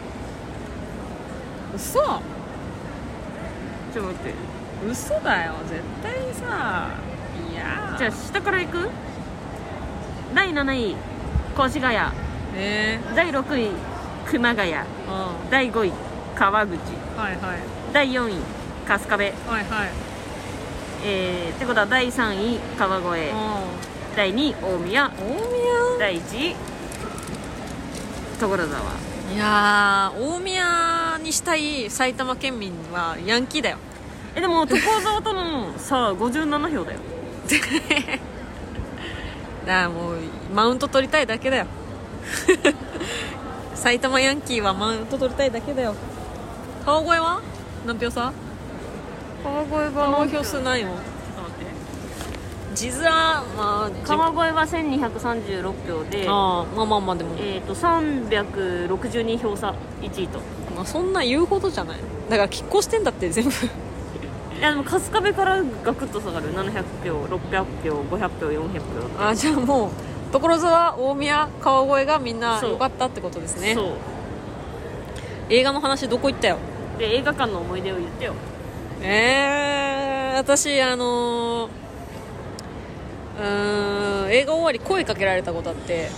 [1.76, 2.00] 嘘
[3.94, 4.34] ちょっと待って。
[4.90, 5.54] 嘘だよ。
[5.68, 6.90] 絶対にさ
[7.52, 7.96] いや。
[7.98, 8.90] じゃあ下から行く？
[10.36, 10.96] 第7位。
[11.58, 11.98] 越谷。
[12.56, 13.72] え第6位。
[14.30, 14.72] 熊谷。
[14.72, 14.84] ー、う
[15.48, 15.50] ん。
[15.50, 15.92] 第5位。
[16.36, 16.78] 川口。
[17.18, 17.60] はいはい。
[17.94, 18.36] 第4位。
[18.88, 19.24] 春日部。
[19.24, 19.90] はいはい。
[21.04, 22.60] えー、ってことは第3位。
[22.78, 23.08] 川越。
[23.08, 23.36] う
[24.16, 24.56] 第2位。
[24.62, 25.08] 大宮。
[25.08, 26.56] ん大第1位。
[28.40, 28.58] 所沢。
[28.58, 33.78] 宮いやー大宮にしたい埼玉県民はヤンキーだよ。
[34.36, 37.00] えでも所沢との差57票だよ。
[39.66, 40.18] だからもう
[40.54, 41.66] マウント取りたいだけだよ。
[43.76, 45.96] 埼玉ヤンキーはマウント取りたいだけだよ。
[46.86, 47.42] 川越は？
[47.86, 48.32] 何票差？
[49.44, 50.92] 川越川越票数ないの？
[52.78, 60.40] 字面まあ川越は1236票でまあまあまあでも、えー、と362票差1位と。
[60.76, 62.00] まあ、そんな言うほどじゃない。
[62.30, 63.50] だから拮抗してんだって全部。
[63.50, 66.54] いやでも春日部からガクッと下がる。
[66.54, 68.80] 700票600票500票400
[69.18, 69.28] 票。
[69.28, 69.90] あじゃあもう
[70.32, 73.74] 所沢大宮川越がみんな良かったってことですね。
[73.74, 73.94] そう。
[75.50, 76.58] 映画の話どこ行ったよ？
[77.00, 78.36] で映画館の思い出を言ってよ。
[79.02, 81.87] えー、私あのー
[83.38, 84.32] うーん。
[84.32, 86.10] 映画終わり声かけられたことあって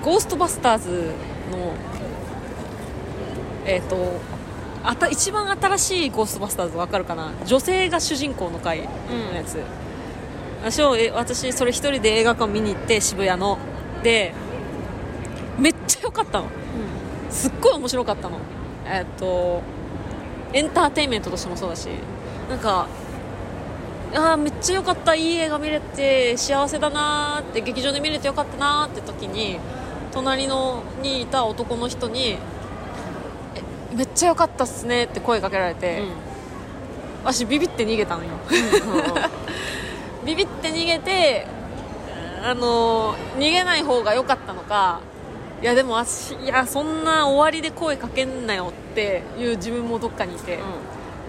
[0.00, 1.12] う「ゴーストバスターズ」
[1.52, 1.72] の
[3.66, 3.96] えっ、と
[4.82, 7.32] あた一番新しい「ゴーストバスターズ」わかるかな？
[7.46, 8.86] 女性が主人公の回の
[9.34, 9.60] やつ、
[10.64, 13.58] 私をえ私それ一人で映画館見に行って渋谷の。
[14.02, 14.32] で
[15.58, 16.46] めっちゃ良かったの。
[17.30, 18.38] すっごい面白かったの。
[18.86, 19.62] えっと
[20.52, 21.88] エンターテインメントとしてもそうだし
[22.48, 22.86] なんか
[24.14, 25.14] あーめっちゃ良かった。
[25.14, 29.58] いい映画見れて幸せだなーって劇場で見れてよかったなーって時に
[30.12, 32.38] 隣のにいた男の人に
[33.54, 36.02] えめっちゃ良かったっすねって声かけられて、
[37.24, 38.30] 私ビビって逃げたのよ。
[40.24, 41.46] ビビって逃げて
[42.42, 45.00] あの逃げない方が良かったのか
[45.60, 50.58] いやでも私いやそんな終わりで声かけんなよっていう自分もどっかにいて、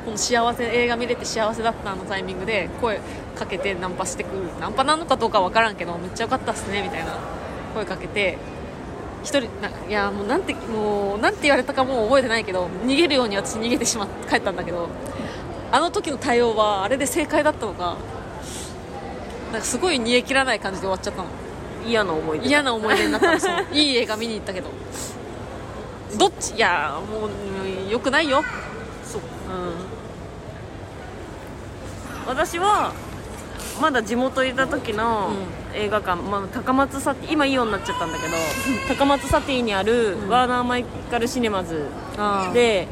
[0.06, 3.00] この幸せ映画見れて幸せだったあのタイミングで声
[3.36, 4.44] かけてナンパしてくる。
[4.60, 7.18] ナンパなのかどうかわからんけどめっちゃ良かったっすねみたいな。
[7.74, 8.38] 声かけて
[9.24, 14.88] 一人ないやもうなんてもうなんて言われたかもう覚えてないけど逃げるように私逃げてしまって帰ったんだけど
[15.72, 17.98] あの時の対応はあれで正解だったのか
[19.52, 21.28] なんかすごい煮え切らない感じで終わっちゃったの。
[21.88, 22.48] 嫌な思い出。
[22.48, 24.70] 嫌な思い出になったの いい映画見に行ったけど。
[26.18, 26.56] どっち？
[26.56, 28.44] いやもううんよくないよ
[32.28, 32.94] 私は
[33.82, 35.32] まだ地元いた時の
[35.74, 38.34] 映画館、まあ、高松サティ今イオンになっちゃったんだけど
[38.88, 40.30] 高松サティにあるうん。
[40.30, 41.86] ワーナーマイカルシネマズ
[42.54, 42.88] で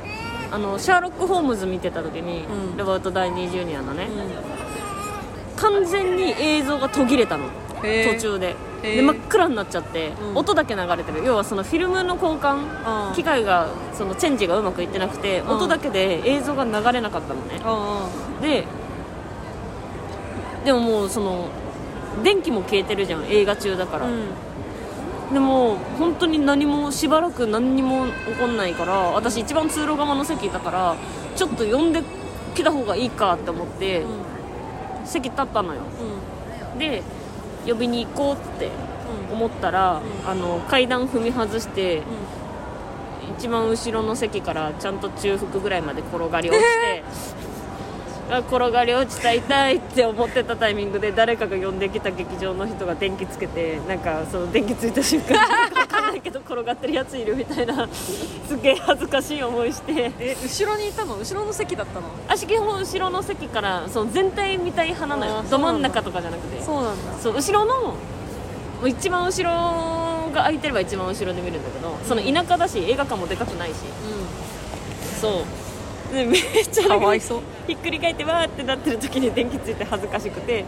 [0.50, 2.78] あのシャーロック・ホームズ見てた時に、うん。
[2.78, 7.50] ロバート・ダイニー・ジュニアのね、う完全に映像が途切れたの。
[7.82, 10.38] 途中でで真っ暗になっちゃって、うん。
[10.38, 11.24] 音だけ流れてる。
[11.26, 15.50] 要はそのフィルムの交換あー機械がそのチェンジがうまくいってなくてん。
[15.50, 17.60] 音だけで映像が流れなかったのね。
[17.63, 18.08] あ
[18.42, 18.66] で
[20.66, 21.48] でももうその
[22.24, 24.08] 電気も消えてるじゃん映画中だから、
[25.32, 30.96] でも本当に何もしばらく何にも起こんないから私一番通路側の席だから
[31.36, 32.02] ちょっと呼んで
[32.56, 34.04] きた方がいいかって思って、
[35.06, 35.82] 席立ったのよ。
[36.74, 36.80] うん。
[36.80, 37.04] で
[37.68, 38.72] 呼びに行こうって
[39.32, 40.30] 思ったら、うん。
[40.30, 42.04] あの階段踏み外してうん。
[43.38, 47.04] 一番後ろの席からちゃんと中腹ぐらいまで転がり落ちて、
[48.30, 55.38] あ転がり落ちた痛いって思ってたタイミングで誰かが呼んできた劇場の人が電気つけてなんかその電気ついた瞬間
[56.08, 60.12] なんけど転がってるやついるみたいなすげえ恥ずかしい思いして。
[60.20, 61.17] え後ろにいたの？
[61.17, 62.08] 後ろの席だったの？
[62.28, 65.43] 足基本後ろの席からその全体見たい派なのよ。
[65.43, 66.62] ど真ん中とかじゃなくて。
[66.62, 67.17] そうなんだ。
[67.20, 67.96] そう後ろの
[68.88, 69.52] 一番後ろ
[70.32, 73.76] が空いてれば一番後ろで見るんだけどその田舎だし映画館もでかくないし。
[75.20, 76.13] そう。
[76.13, 76.41] でめっ
[76.72, 77.41] ちゃかわいそう。
[77.67, 80.63] ひっくり返ってわーってなってる時に電気ついて恥ずかしくて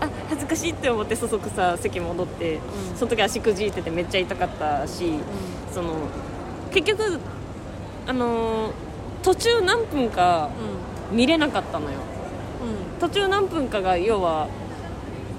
[0.00, 2.58] あ恥ずかしいって思ってそそくさ席戻って、う
[2.94, 2.96] ん。
[2.96, 5.18] その時足くじいててめっちゃ痛かったし、
[5.72, 5.94] その
[6.72, 7.20] 結局
[8.06, 8.72] あのー
[9.22, 10.50] 途中何分か
[11.10, 11.96] う見れなかったのよ。
[11.96, 13.00] ん。
[13.00, 14.48] 途中何分かが要は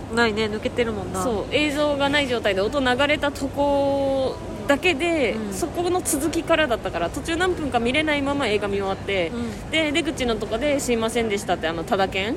[0.10, 1.22] うんないね抜けてるもんな。
[1.22, 4.36] そう映像がない状態で音流れたとこ
[4.68, 5.54] だけで、うん。
[5.54, 9.72] そこの続きからだったから途中何分か見れないまま映画見終わって、うん。
[9.72, 12.36] で出口のとこで「すいませんでした」ってあのただ券うん。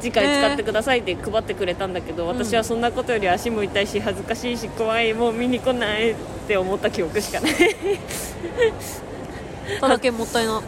[0.00, 6.14] 次回使ってくださいって配ってくれたんだけど、私はそんなことより足も痛いし恥ずかしいし怖いもう見に来ないっ
[6.46, 7.52] て思った記憶しかない。
[9.80, 10.60] ただけもったいな。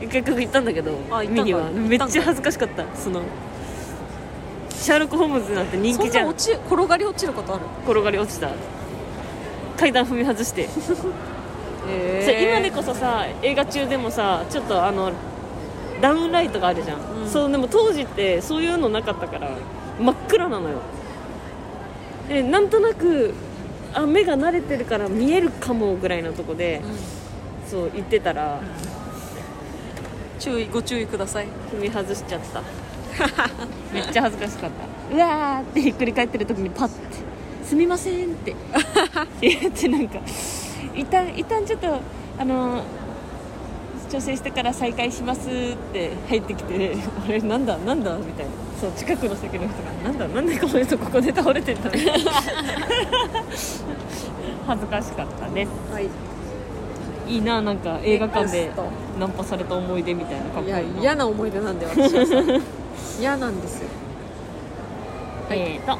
[0.00, 0.92] 結局行ったんだけど
[1.28, 1.70] 見には。
[1.70, 2.84] めっちゃ恥ずかしかった。
[2.94, 3.20] その
[4.70, 7.64] シャーロック・ホームズなんて人そん気じゃなん落ち転がり落ちることある？
[7.86, 8.48] 転がり落ちた
[9.76, 10.68] 階段踏み外して。
[11.86, 15.12] えそう今でこそさ映画中でもさちょっとあの
[16.00, 17.28] ダウンライトがあるじゃん、うん。
[17.28, 19.50] そうでも当時ってそういうのなかったから
[20.00, 20.78] 真っ暗なのよ。
[22.28, 23.34] でなんとなく
[23.92, 26.80] あ目が慣れてるから見えるかもぐらいのとこで、
[27.70, 28.60] そう言ってたら
[30.40, 31.46] 注意ご注意ください。
[31.72, 32.62] 踏み外しちゃった。
[33.94, 35.14] めっちゃ恥ずかしかった。
[35.14, 36.94] うわーってひっくり返ってる時にパッて
[37.64, 38.54] 「すみません」って。
[39.40, 40.18] 言ってなんか
[40.94, 41.88] 一旦一旦ちょっと
[42.38, 42.82] あの
[44.10, 46.96] 調整してから再開しますって入ってきて
[47.26, 48.52] あれなんだなんだみたいな。
[48.80, 52.32] そう近くの席の人がなんだなんでこの人ここで倒れてんだみたいな
[54.66, 55.70] 恥ずかしかったです。
[55.92, 56.08] はい。
[57.26, 58.70] いいななんか映画館で
[59.18, 62.34] ナンパされた思い出みたいなかっこいい嫌な思い出なんで私はさ。
[63.18, 63.88] 嫌なんですよ。
[65.50, 65.98] えーと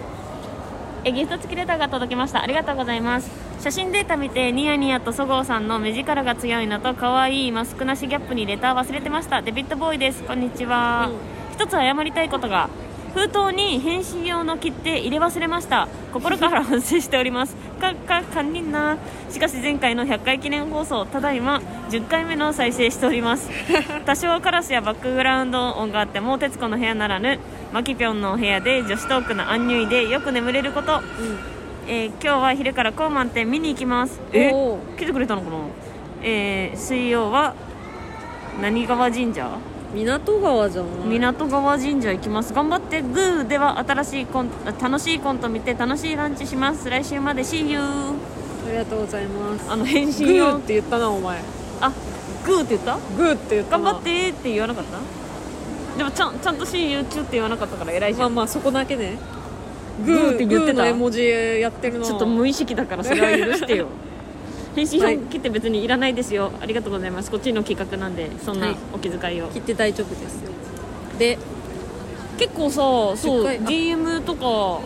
[1.07, 2.43] えギフト付きレターが届きました。
[2.43, 3.31] ありがとうございます。
[3.61, 9.43] 写真データ見てニヤニヤとそごうさんの目力が強いのと可愛いマスクなしギャップにレター忘れてました。
[9.43, 10.23] デビッドボーイです。
[10.23, 11.11] こんにちは、
[11.53, 12.71] 一つ謝りたいことが
[13.15, 15.87] 封筒に返信用の切手入れ忘れました。
[16.13, 17.55] 心から反省しております。
[17.81, 18.97] かか堪忍な。
[19.31, 23.49] しかし前回の100回記念放送ただいま10回目の再生しております。
[24.05, 27.39] 多少カラスやバックグラウンド音があっても徹子の部屋ならぬ
[27.73, 31.01] マキピョンの部屋で女子トークのアンニュイでよく眠れること、
[31.87, 34.21] えー今日は昼からコーマン店見に行きます。
[34.33, 35.57] えお来てくれたのかな？
[36.23, 37.55] えー水曜は
[38.61, 39.49] 何川神社？
[39.95, 41.09] 港川じゃない？
[41.09, 42.53] 港川神社行きます。
[42.53, 46.91] 頑張ってグーでは新しいコンあ楽しいコント見て楽しいランチします。
[46.91, 48.15] 来週まで See you あ
[48.71, 49.71] りがとうございます。
[49.71, 51.41] あの返グ信用ーって言ったなお前。
[51.81, 51.93] あ
[52.45, 52.99] グーって言った？
[53.17, 53.85] グーって言ったな。
[53.85, 54.99] 頑張ってって言わなかった？
[55.99, 59.17] でもちゃんちゃんと See you 中って言わなかったから偉いじゃん、まあまあそこだけね。
[60.05, 60.89] グーって言ってた？
[60.89, 63.87] 絵文字やってるなちょっと無意識だからそれは許してよ
[64.75, 66.51] 返信はい用切って別にいらないですよ。
[66.61, 67.31] ありがとうございます。
[67.31, 68.77] こっちの企画なんでそんはない。
[68.93, 70.51] お気遣いを、切って大丈夫ですよ。
[71.19, 71.39] で
[72.39, 72.77] 結構さ
[73.17, 74.81] そう10回あ DM とか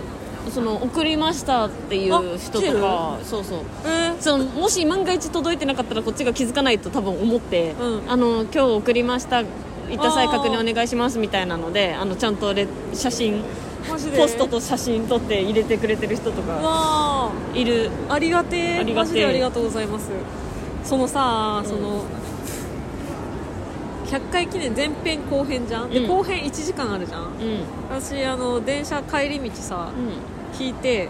[0.50, 3.60] その送りましたっていう人とかそうそう。
[3.86, 8.10] えそのもし万が一届いてなかったらこっちが気づかないと多分思って、うん。
[8.10, 9.42] あの今日送りました
[9.90, 13.42] 行った際確認お願いしますみたいなのであのちゃんとレ写真
[13.88, 13.98] ポ
[14.28, 17.90] ストと写真撮って入れてくれてる人とかいる。
[18.08, 18.78] ありがてえ。
[18.78, 18.94] ありがてえ。
[18.94, 20.10] マジでありがとうございます。
[20.84, 21.68] そのさ、うん。
[21.68, 22.04] その
[24.06, 26.08] 100回記念前編後編じゃん、でうん。
[26.08, 27.22] 後編1時間あるじゃん？
[27.24, 27.30] うん。
[27.90, 30.58] 私あの電車帰り道さうん。
[30.58, 31.08] 聞いて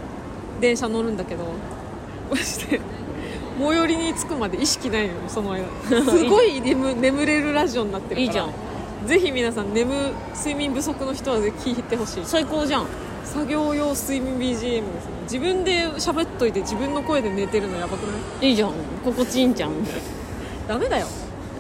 [0.61, 1.45] 電車乗るんだけど
[2.31, 2.81] マジで
[3.59, 5.65] 最寄りに着くまで意識ないのよその間。
[6.11, 8.21] すごい眠眠れるラジオになってるから。
[8.23, 8.49] いいじゃん
[9.07, 9.87] ぜひ皆さん眠
[10.35, 12.25] 睡眠不足の人はぜいてほしい。
[12.25, 12.87] 最高じゃん。
[13.25, 15.13] 作業用睡眠 BGM ですね。
[15.25, 18.51] 自分で喋っといて自分の声で寝てるのやばくない？
[18.51, 18.73] いいじゃん。
[19.05, 19.73] 心地いいんじゃん。
[20.67, 21.07] ダメだよ。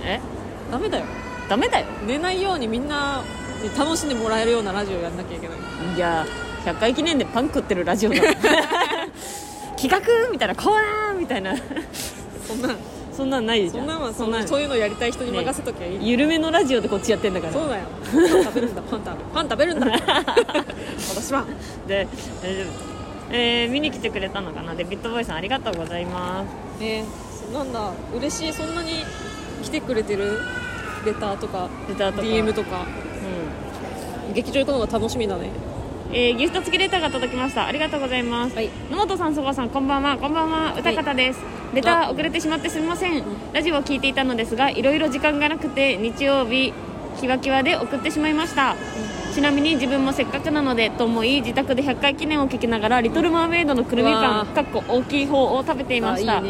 [0.03, 0.20] え？
[0.70, 1.05] ダメだよ。
[1.48, 1.87] ダメだよ。
[2.07, 3.22] 寝ないようにみんな
[3.62, 5.59] に楽しんでもらえるようなラジオやんなきゃいけない。
[5.94, 6.27] いや
[6.64, 8.16] 100回記念でパン食ってるラジオだ。
[9.77, 10.01] 企画？
[10.33, 10.55] みたいな。
[10.55, 11.55] コーナーみたいな。
[12.46, 12.74] そんな
[13.19, 13.85] そんなんないじゃん。
[13.85, 17.53] そんなんはそんなんそういうのやりたい人に任せときゃいい、緩めのラジオでこっちやってんだから。
[17.53, 17.83] そうだよ。
[18.05, 19.87] パン食べるんだパン食べ パン食べるんだ。
[21.17, 21.45] 私は。
[21.89, 22.07] で
[22.41, 22.67] 大丈夫
[23.31, 24.77] えー見に来てくれたのかな。
[24.77, 26.85] デビッドボーイさんありがとうございます。
[26.85, 28.53] えー、なんだ嬉しい。
[28.53, 29.05] そんなに
[29.65, 30.39] 来てくれてる
[31.05, 32.23] レターとかレターとか。
[32.23, 32.87] DM とか。
[34.31, 35.49] う劇場行くのが楽しみだね。
[35.49, 35.51] ん
[36.12, 37.66] えーギフト付きレターが届きました。
[37.66, 38.71] ありがとうございます、はい。
[38.90, 41.40] 野本さん、そばさん、こんばんは、こんばんは、歌方です。
[41.75, 43.23] レター遅れてしまってすみません。
[43.53, 46.73] ラジオを聞いていたのですが、いろいろ時間がなくて、日曜日、
[47.21, 48.77] キワキワで送ってしまいました。
[49.35, 56.42] ちなみに自分もせっかくなのでと思い自宅で100回記念を聞きながら「リトル・マーメイド」のくるみパンかっこ大きい方を食べていました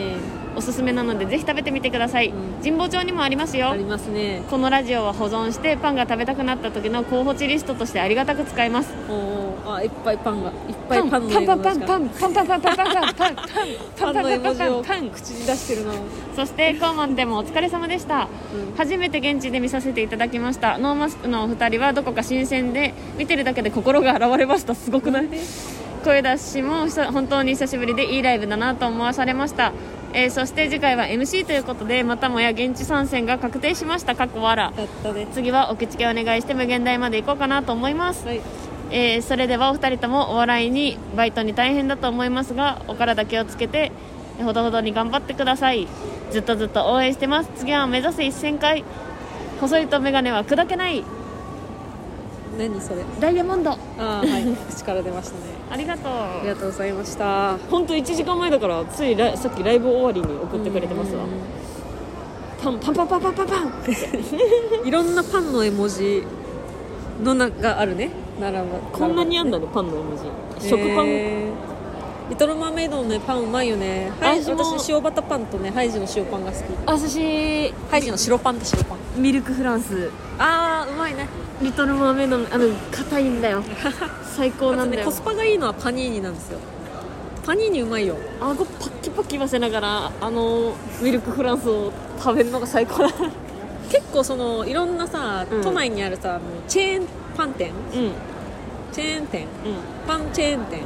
[0.58, 2.32] おすすめなのでぜひ食べてみてください、ん。
[2.62, 3.70] 神保町にもありますよ。
[3.70, 4.42] ありますね。
[4.50, 8.92] このラジオは保存してパンが食べたくなった時の候補地リストとしてありがたく使います。
[9.08, 10.50] おーあいっぱいパンが。
[10.50, 10.54] いっ
[10.88, 13.36] ぱいパンのパンパンパンンパンパンパンパンパンパンパンパンパン
[13.98, 15.92] パンの絵文字をパン口に出してるな
[16.34, 18.28] そしてコーマンでもお疲れ様でした、
[18.76, 25.28] 初めて現地で見させていただきましたノーマスクのお二人はどこか新鮮で見てるだけで心が洗われましたすごくない
[26.04, 29.72] 声出しも久本当に久しぶりでいいライブだなと思わされました、
[30.14, 34.14] えーそして次回は MC ということでまたもや現地参戦が確定しました。
[34.14, 34.72] かっこわら
[35.32, 38.26] 次はお口付けお願いして無限大まで行こうかなと思います。
[38.26, 38.40] はい。
[38.90, 43.92] えーそれではお二人ともお笑いにバイトに大変だと思いますがお体気をつけて
[44.38, 45.86] えーほどほどに頑張ってください。
[46.30, 47.50] ずっとずっと応援してます。
[47.56, 48.84] 次は目指せ1000回。
[49.60, 51.02] 細いと眼鏡は砕けない
[52.58, 53.04] 何それ？
[53.20, 53.70] ダイヤモンド。
[53.70, 54.56] あーはい。
[54.68, 55.40] 口から出ましたね。
[55.70, 57.56] ありがとありうがとうございました。
[57.70, 61.22] 本当1時間前だからついラさっきライブ終わりに送ってくれてますわ。
[62.62, 63.54] パンパンパンパンパンパンパ
[64.84, 64.86] ン。
[64.86, 66.24] いろんなパンの絵文字
[67.22, 68.10] のながあるね。
[68.40, 70.68] ならばこんなにあんだねパンの絵文字。
[70.68, 71.77] 食パンへー
[72.28, 74.10] リトルマーメイドのねパンうまいよね。
[74.20, 74.78] はい私も。
[74.78, 76.62] 私塩バタパンとねハイジの塩パンが好き。
[76.86, 79.22] あ私ハイジの白パンだ白パン。
[79.22, 80.10] ミルクフランス。
[80.38, 81.26] あーうまいね。
[81.62, 83.62] リトルマーメイドのあの硬いんだよ。
[84.36, 85.00] 最高あとなんだよ。
[85.02, 86.58] ねコスパがいいのはパニーニなんですよ。
[87.46, 88.16] パニーニうまいよ。
[88.40, 93.10] 顎パッキパキ言わせながらあのミルクフランスを食べるのが最高だ。
[93.90, 95.62] 結構そのいろんなさ、うん。
[95.62, 96.38] 都内にあるさ
[96.68, 98.12] チェーンパン店うんうん
[98.92, 99.46] チェーン店。
[100.06, 100.80] パンチェーン店。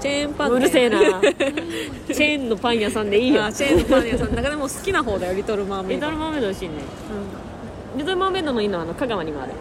[0.00, 0.56] チェーンパン店。
[0.56, 0.98] うるせえな。
[1.00, 3.42] チェーンのパン屋さんでいいよ。
[3.52, 4.34] チェーンのパン屋さん。
[4.34, 6.06] だからもう好きな方だよリトルマーメイド。
[6.06, 6.74] リトルマーメイド美味しいね。
[7.96, 9.52] リトルマーメイドのいいのはあの香川にもある。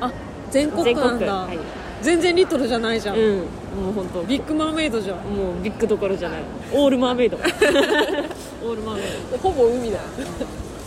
[0.00, 0.12] あ
[0.50, 1.58] 全国なんだ、はい。
[2.02, 3.36] 全然リトルじゃないじゃん、うん。
[3.36, 3.44] も
[3.90, 4.22] う本当。
[4.22, 5.16] ビッグマーメイドじゃん。
[5.16, 6.40] もうビッグどころじゃない。
[6.72, 7.36] オールマーメイド。
[7.38, 9.38] オールマーメイド。
[9.38, 10.02] ほぼ海だよ。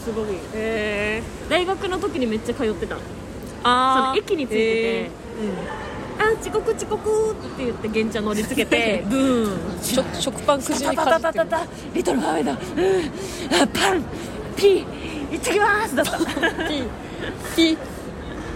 [0.03, 0.25] すごい。
[0.25, 3.01] へえ大学の時にめっちゃ通ってたの。
[3.63, 4.57] あその駅に着いてて。
[4.57, 5.11] え
[6.21, 9.51] あ遅刻遅刻って言って原チャ乗りつけて ブーン。
[9.79, 11.55] ー食食パンくじにタかじって
[11.93, 14.03] リトルマーメイドうんあパン。
[14.55, 14.85] ピー。
[15.31, 15.95] 行ってきます。
[15.95, 16.17] だった。
[16.67, 16.87] ピー。
[17.55, 17.77] ピー。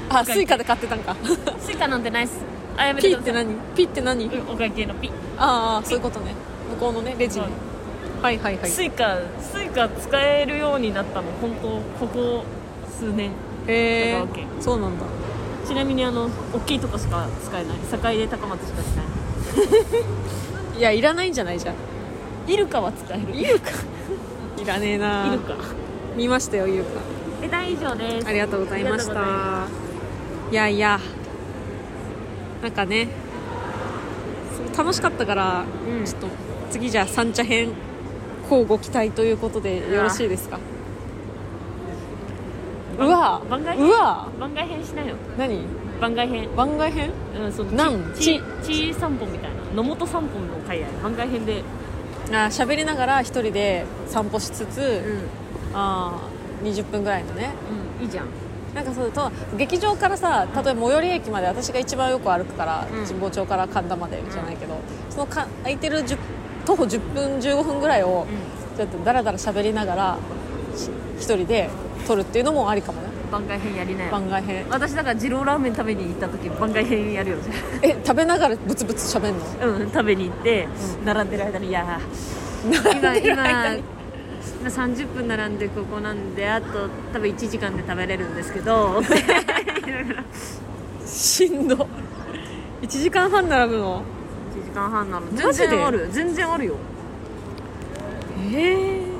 [0.09, 1.15] あスイカで買ってたんか。
[1.59, 2.33] スイカなんてないっす。
[2.77, 3.47] あやめてピーって何？
[3.75, 4.25] ピーって何？
[4.25, 6.33] うんお会計のピああそういうことね。
[6.71, 7.45] 向こうのねレジに。
[8.21, 8.69] はいはいはい。
[8.69, 11.67] スイカスイカ使えるようになったの本当
[12.05, 12.43] ここ
[12.99, 13.31] 数年。
[13.67, 14.23] へえ
[14.59, 15.05] そうなんだ
[15.67, 17.77] ちなみにあの大きいとこしか使えない。
[17.91, 19.01] 堺で高松しか使
[20.75, 20.81] えい。
[20.81, 21.75] やいらないんじゃないじゃん。
[21.75, 21.81] な
[22.51, 23.35] いイルカは使える。
[23.35, 23.71] イルカ
[24.61, 25.27] いらねえな。
[25.27, 25.55] イルカ
[26.15, 26.99] 見ましたよイルカ
[27.41, 28.27] レター以上です。
[28.27, 29.67] ありがとうございました。
[30.51, 30.99] いやいや。
[32.61, 33.07] なんかね
[34.77, 35.63] 楽しかったから、
[35.99, 36.05] うん。
[36.05, 36.27] ちょっと
[36.71, 37.71] 次じゃあ三茶編
[38.49, 40.59] 乞うご期待ということでよろしいですか？
[42.97, 43.41] うわ。
[43.49, 44.27] 番外うわ。
[44.39, 45.59] 番外編しなよ何？
[45.99, 46.55] 番外編。
[46.55, 47.11] 番外編？
[47.39, 48.13] うんそのなん？
[48.13, 48.41] ちち。
[48.63, 49.57] ち散歩みたいな。
[49.75, 50.87] 野本散歩の回や。
[51.03, 51.63] 番外編で。
[52.31, 55.77] あ喋りながら一人で散歩しつつ、うん。
[55.77, 57.51] あー20分ぐらいのね。
[57.99, 58.27] うんいいじゃん。
[58.73, 63.05] なんかそうと劇場からさ例えば最寄り駅まで私が一番よく歩くから、うん。
[63.05, 64.77] 神保町から神田までじゃないけど、
[65.09, 66.17] そのか空いてる10
[66.65, 68.25] 徒歩10分15分ぐらいを、
[68.75, 70.17] ちょっとだらだら喋りながら
[70.75, 70.89] し
[71.19, 71.69] 一人で
[72.05, 73.09] 撮るっていうのもありかもね。
[73.31, 74.11] 番外編やりなよ。
[74.11, 74.65] 番外編。
[74.69, 77.37] 私だから二郎ラーメン食べに行った時番外編やるよ。
[77.41, 79.45] じゃえ食べながらブツブツ喋んの？
[79.61, 80.67] あうん食べに行って、
[81.03, 83.83] 並んでる間にいやー今今に。
[84.61, 89.01] 今30分並んでここなんであと多分1時間で食べれるんですけど
[91.05, 91.87] しんど。
[92.81, 94.03] 1時間半並ぶの
[94.55, 95.67] ？1時間半なのマジで？
[95.67, 96.09] 全然ある。
[96.11, 96.75] 全然あるよ。
[98.53, 99.14] ええ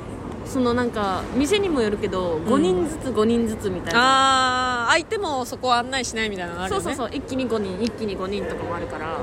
[0.46, 6.84] そのなんか店にもよるけど5人ずつ5人ずつみたいな、ああ相手もそこ案内しないみたいなのあるよね。
[6.84, 9.18] そうそうそう一気に5人一気に5人とかもあるから。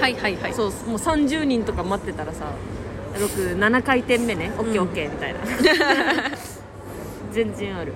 [0.00, 0.54] はいはいはい。
[0.54, 2.46] そうもう30人とか待ってたらさ
[3.14, 4.52] 67回転目ね。
[4.58, 4.66] うん。
[4.66, 5.40] OKOK みたいな。
[7.32, 7.94] 全然ある。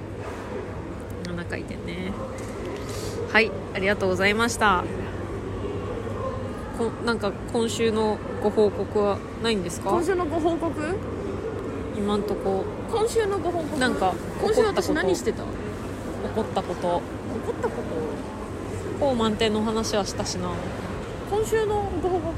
[1.25, 2.13] 7回転ね。
[3.33, 4.85] はいありがとうございました。
[6.79, 9.91] こなんか今週のご報告はないんですか？
[9.91, 10.95] 今週のご報告？
[11.97, 12.65] 今んとこ。
[12.91, 13.79] 今週のご報告。
[13.79, 15.43] なんか今週私何してた？
[15.43, 15.49] 起
[16.35, 16.89] こったこと。
[16.89, 17.03] 怒っ
[17.63, 17.75] たこ
[18.99, 19.07] と？
[19.07, 20.51] こう満点の話はしたしな。
[21.31, 22.31] 今週のご報告？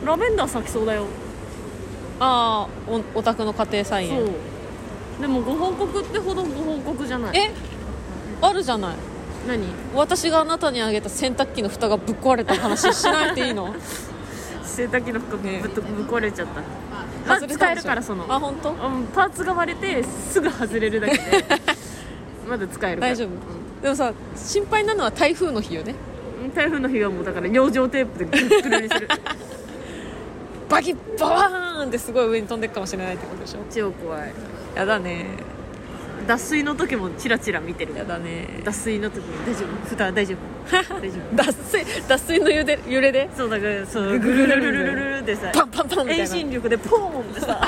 [0.00, 0.06] うん。
[0.06, 1.04] ラベンダー咲きそうだよ。
[2.20, 4.24] ああおお宅の家庭菜園。
[5.20, 7.38] でもご報告ってほどご報告じゃない。
[7.38, 7.50] え？
[8.42, 8.96] あるじゃない。
[9.48, 9.66] 何？
[9.94, 13.74] 私があなたにあげた洗濯機の蓋がぶっ壊れた話しなくていいの？
[14.64, 16.60] 洗濯機の服ねぶっとぶっ壊れちゃった、
[17.26, 18.24] まあ使えるからその。
[18.28, 18.70] あ本当？
[18.70, 18.76] うん
[19.14, 21.22] パーツが割れてすぐ外れるだけで。
[22.48, 23.12] まだ使えるから。
[23.12, 23.28] 大丈夫。
[23.82, 25.94] でもさ心配なのは台風の日よね。
[26.42, 29.08] うん台風の日はもうだから養生テープでグッグルにする。
[30.68, 33.58] バキッバワーンってすごい上に飛んでくかもしれないってことでしょ。
[33.70, 34.32] 超怖い。
[34.76, 35.26] やだね
[36.26, 37.94] 脱水の時もチラチラ見てる。
[37.96, 38.60] やだね。
[38.64, 39.88] 脱水の時も大丈夫。
[39.88, 40.38] 蓋大丈夫。
[40.70, 41.36] 大丈夫。
[41.36, 43.30] 脱水脱水の揺れ揺れで？
[43.36, 44.18] そうだからそう。
[44.18, 47.60] グルルルルルルルでさパンパンパンみたいな遠心力でポーンってさ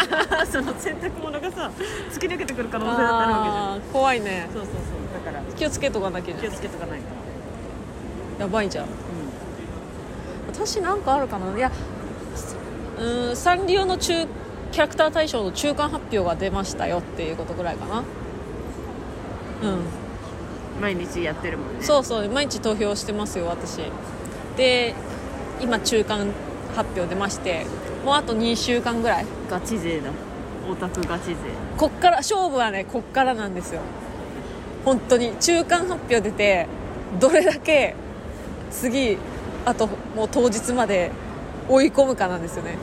[0.51, 1.71] その洗濯物がさ
[2.13, 4.83] 突き抜けてくる可能性だってあるわあー怖いねけじゃんそうそう
[5.23, 7.05] そうだから気をつけとかなきゃ気をつけとかないか
[8.39, 8.87] らやばいじゃん
[10.49, 11.71] 私なんかあるかないや
[12.99, 14.27] うーんサンリオの中
[14.71, 18.05] キャラクター大賞の中間発表が出ましたよっていうことぐらいかなうん
[20.81, 21.85] 毎日やってるもんね。
[21.85, 23.81] そうそう毎日投票してますよ私。
[24.57, 24.95] で
[25.61, 26.27] 今中間
[26.75, 27.67] 発表出まして
[28.05, 29.27] もうあと2週間ぐらい。
[29.51, 30.11] ガチ勢だ。
[30.71, 31.37] オタクガチ勢。
[31.77, 33.81] こっから勝負はねこっからなんですよ。
[34.85, 36.67] 本当に中間発表出て
[37.21, 37.95] どれだけ
[38.71, 39.17] 次
[39.65, 41.13] あともう当日まで
[41.69, 42.77] 追い込むかなんですよね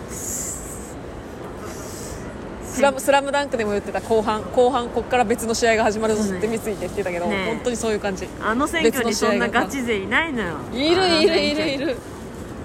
[2.69, 8.27] スラムスラムダンクでも言ってた後半後半こっから別の試合が始まるぞって三井って言ってたけど、ね本当にそういう感じ。
[8.41, 10.57] あの選挙にそんなガチ勢いないのよ。
[10.73, 11.97] いるいるいるいる。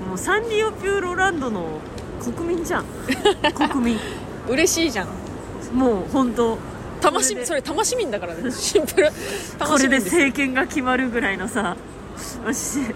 [0.07, 1.81] もうサンリオピューロランドの
[2.21, 2.85] 国民じゃん。
[3.71, 3.99] 国民。
[4.49, 5.09] 嬉しいじゃん。
[5.73, 6.57] もう本当。
[6.57, 7.35] これで。
[7.35, 8.51] 魂それ魂民だからね。
[8.51, 9.11] シンプル。
[9.59, 11.77] これで政権が決まるぐらいのさ。
[12.45, 12.95] マジで。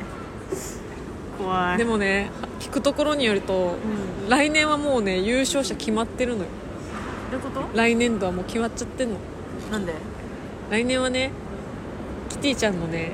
[1.39, 1.79] 怖い。
[1.79, 2.31] でもね
[2.61, 3.77] 聞くところによると、
[4.29, 6.49] 来年はもうね優勝者決まってるのよ
[7.31, 7.62] どういうこと？
[7.76, 9.16] 来年度はもう決まっちゃってんの。
[9.70, 9.95] なんで？
[10.70, 11.31] 来年はね
[12.29, 13.12] キティちゃんのね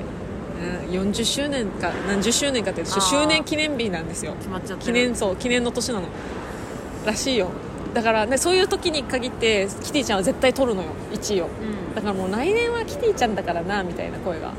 [0.89, 4.35] うん40周年か何十周年かっていうと周年記念日なんですよ。
[4.35, 4.93] 決まっちゃってる。
[4.93, 6.09] 記念そう記念の年なの。
[7.07, 7.51] らしいよ。
[7.93, 10.89] だからねそういう時に限ってキティちゃんは絶対取るのよ。
[11.12, 11.45] 1位を。
[11.47, 11.49] う
[11.93, 11.95] ん。
[11.95, 14.53] だからもう来年はキティちゃんだからなみたいな声が。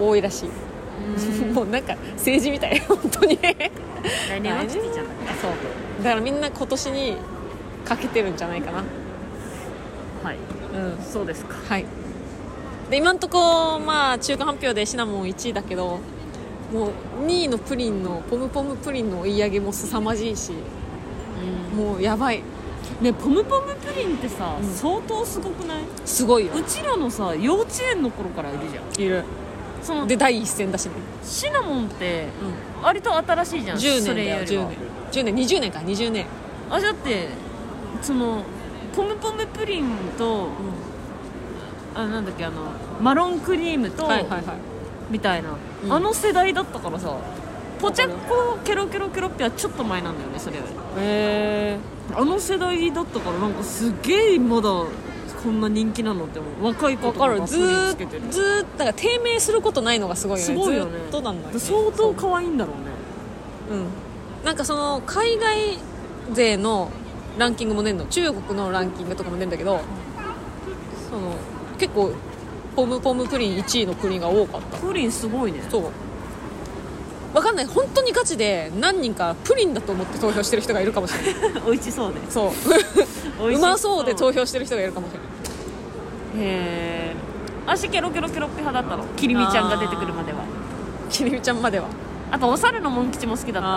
[0.00, 0.48] 多いらしい。
[1.54, 2.78] もうなんか政治みたい。
[2.80, 3.36] 本当に。
[3.36, 5.36] 来年はキティちゃんだから。
[5.40, 6.02] そう。
[6.02, 7.16] だからみんな今年に
[7.84, 8.82] かけてるんじゃないかな。
[10.22, 10.36] はい。
[10.74, 11.04] うん。
[11.04, 11.54] そうですか。
[11.68, 11.84] はい。
[12.90, 16.00] で今んとこまあ中間発表でシナモン1位だけど
[16.72, 16.88] も
[17.22, 20.52] う2位のプリンのポムポムプリンの追い上げも凄まじいし
[21.76, 22.42] もうやばい。
[23.00, 24.68] ねポムポムプリンってさ、うん。
[24.68, 25.78] 相当すごくない？
[26.04, 26.52] すごいよ。
[26.54, 29.00] うちらのさ幼稚園の頃からいるじゃん。
[29.00, 29.24] いる。
[29.82, 32.28] そので第一戦だしね、シナモンって
[32.78, 33.76] うん、割と新しいじゃん。
[33.76, 34.70] 10そ年だよれよりは。
[35.12, 35.32] 10年。
[35.32, 36.26] 10年20年か20年。
[36.70, 37.28] あだって
[38.02, 38.42] その
[38.94, 39.86] ポムポムプリン
[40.16, 40.48] とう
[41.94, 42.62] あなんだっけあの
[43.00, 44.42] マロンクリームと、んはいはいはい。
[45.10, 45.50] みたいな、
[45.84, 45.92] うん。
[45.92, 47.16] あの世代だったからさ
[47.80, 50.56] ポチャッコケロケロケロッピはちょっと前なんだよねそれ。
[50.56, 51.78] よりへえ
[52.14, 56.64] あの世代だったからなんかすげえまだこんな人気なのって思う。
[56.66, 57.34] 若い子と分かる。
[57.34, 58.22] かがプリンずーつけてる。
[58.22, 60.54] っとずーっとだから低迷することないのがすごいよね。
[60.54, 60.90] すごいよね。
[60.92, 61.60] ずーっとなんだよね。
[61.60, 63.78] 相当可愛いんだろうね。
[63.78, 65.78] うん、なんかその海外
[66.32, 66.90] 勢の
[67.38, 68.04] ランキングも出るの。
[68.06, 69.80] 中国のランキングとかも出るんだけど、
[71.10, 71.32] その
[71.78, 72.12] 結構
[72.76, 74.78] ポムポムプリン1位の国が多かった。
[74.78, 75.60] プリンすごいね。
[75.70, 75.82] そう。
[77.32, 77.66] 分かんない。
[77.66, 81.62] 本当にガチで何人かプリンだと思って投票してる人がいるかもしれない。
[81.66, 82.16] 美味しそうね。
[82.30, 82.50] そう。
[83.40, 83.62] 美味しう。
[83.62, 86.46] まそうで投票してる人がいるかもしれない。
[86.46, 87.16] へえ
[87.66, 89.04] 足ケロケロケロッピ派だったの？
[89.16, 90.44] きりみちゃんが出てくるまでは。
[91.10, 91.86] きりみちゃんまでは。
[92.30, 93.68] あとお猿のモン吉も好きだった。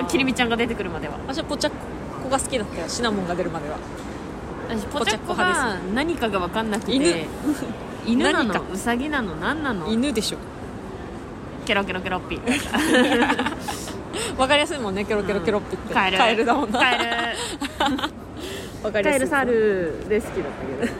[0.00, 1.14] あきりみちゃんが出てくるまでは。
[1.26, 1.72] 私はポチャッ
[2.24, 3.76] コが好きだったよシナモンが出るまでは。
[4.68, 7.26] 私ポチャッコ派が何かが分かんなくて犬。
[8.06, 8.58] 犬な何か？
[8.58, 9.36] のウサギなの？
[9.36, 9.92] 何なの？
[9.92, 10.38] 犬でしょ。
[11.66, 12.40] ケロケロケロッピ。
[14.38, 16.78] わかりやすいもんねケロケロケロッピって、カエルカエルだもんな。
[16.78, 17.04] カエル
[18.82, 19.28] わかりやすい。
[19.30, 20.92] カエル猿で好きだったけど。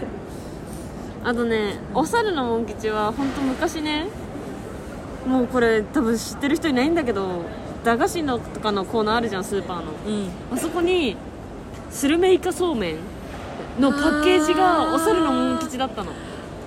[1.25, 4.09] あとねお猿のモン吉は本当昔ね。
[5.27, 7.47] もうこれ多分知ってる人いないんだけど
[7.85, 9.93] 駄菓子のとかのコーナーあるじゃんスーパーの。
[10.07, 10.29] うん。
[10.53, 11.17] あそこに
[11.91, 12.97] スルメイカそうめん
[13.79, 16.11] のパッケージがお猿のモン吉だったの。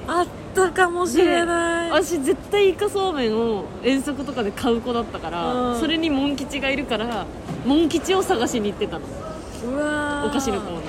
[0.07, 1.91] あったかもしれない。
[1.91, 5.80] 私絶対イカそうめんを遠足とかで買う子だったから、うん。
[5.80, 7.26] それにモン吉がいるから
[7.65, 9.05] モン吉を探しに行ってたの。
[9.65, 10.30] うわー。
[10.30, 10.88] お菓子のコーナーに。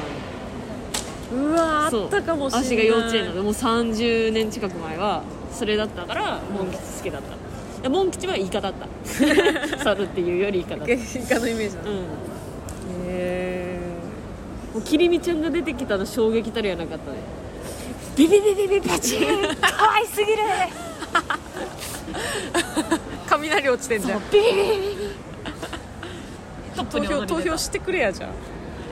[1.31, 2.69] うわあったかもしれない。
[2.69, 5.23] 私が幼稚園なのでもう30年近く前は
[5.53, 7.38] それだったからモン吉好きだったで
[7.89, 8.87] モン吉はイカだった。
[9.83, 10.93] 猿っていうよりイカだった。
[10.93, 11.91] イカのイメージなの。
[11.91, 11.99] うん。
[13.09, 13.79] へ
[14.75, 17.19] もうきりみちゃんが出てきたの衝撃たるやなかったね。
[18.17, 19.21] ビビビビビビチン
[19.61, 20.89] 可愛すぎるー
[23.29, 25.29] 雷落ちてんじゃんビビビビビ
[26.91, 28.31] 投票投票してくれやじゃん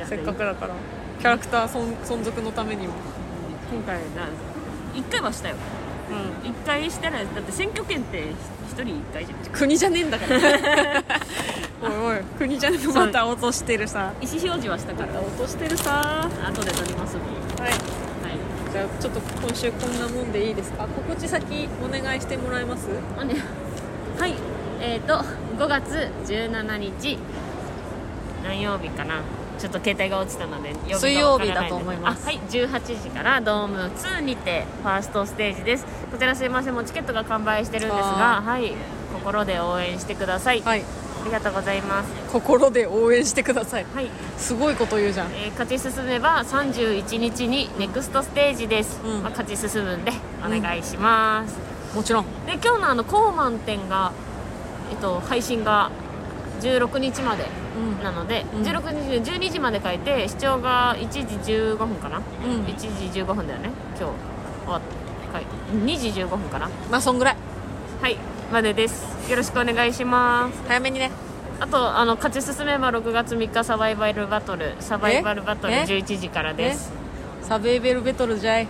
[0.09, 0.75] せっかくだから
[1.19, 2.95] キャラクター存存続のためにも
[3.73, 4.29] 今回な
[4.95, 5.57] 1回はしたよ
[6.45, 6.51] うん。
[6.51, 8.19] 1回したらだって選挙権って
[8.77, 9.39] 1人1回じゃん。
[9.53, 10.39] 国じゃねえんだから。
[11.83, 12.21] おいおい。
[12.39, 12.87] 国じゃねえ。
[12.87, 14.13] のまた落としてるさ。
[14.21, 15.21] 意思表示はしたから。
[15.21, 16.29] 落としてるさ。
[16.47, 17.27] 後で撮りますもん
[17.63, 17.71] はい。
[17.71, 17.81] はい。
[18.73, 20.87] じゃあちょっと今週こんなもんでいいですか？
[20.87, 22.89] 告知先お願いしてもらえます？
[24.19, 24.35] はい。
[24.81, 25.25] えっ、ー、と
[25.59, 27.19] 5月17日。
[28.45, 29.23] 何曜日かな
[29.59, 32.25] ちょっと携帯が落ちたので水曜日だと思います。
[32.25, 35.87] あはい18時からドーム2にてファーストステージです。
[36.11, 38.73] こちらすいませんもうチケットが完売してるんですがあはい
[39.13, 40.83] 心で応援してください、はい。
[40.83, 42.11] ありがとうございます。
[42.33, 43.87] 心で応援してください。
[43.93, 44.11] はい。
[44.39, 45.33] すごいこと言うじゃん。
[45.33, 49.23] えー勝ち進めば31日にネクストステージです、うん。
[49.23, 50.13] まあ、勝ち進むんで
[50.45, 51.57] お願いします、
[51.97, 52.25] もちろん。
[52.47, 54.13] で今日のあのコーマン展が、
[54.91, 55.91] えっと、配信が
[56.61, 57.47] 16日まで
[57.77, 58.03] うん。
[58.03, 58.63] なので、うん。
[58.63, 61.19] 16日で12時まで書いて視聴が1時
[61.53, 62.65] 15分かな、うん。
[62.65, 62.89] 1時
[63.21, 64.13] 15分だよね今日。
[64.65, 64.87] 終わって
[65.33, 65.49] 書いて。
[65.85, 66.69] 2時15分かな？
[66.91, 67.37] まあそんぐらい。
[68.01, 68.17] はい
[68.53, 69.31] までです。
[69.31, 70.63] よろしくお願いします。
[70.69, 71.11] 早めにね。
[71.59, 74.75] あとあの勝ち進めば6月3日サバイバルバトル。
[74.81, 76.93] サバイバルバトルえ？11時からです。
[77.43, 78.67] サベーベルベトルじゃい。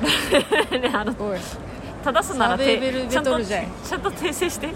[0.72, 1.14] ねあの
[2.02, 3.68] 正すならサベイベルベトルじゃい。
[3.84, 4.74] ちゃんとちゃんと訂正して。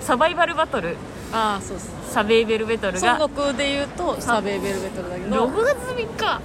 [0.00, 0.96] サバイバルバトル
[1.32, 3.12] ああそうですサベイベルベトルが。
[3.18, 5.46] 孫悟空で言うとサベーベルベトルだけど。
[5.46, 6.40] 6月3日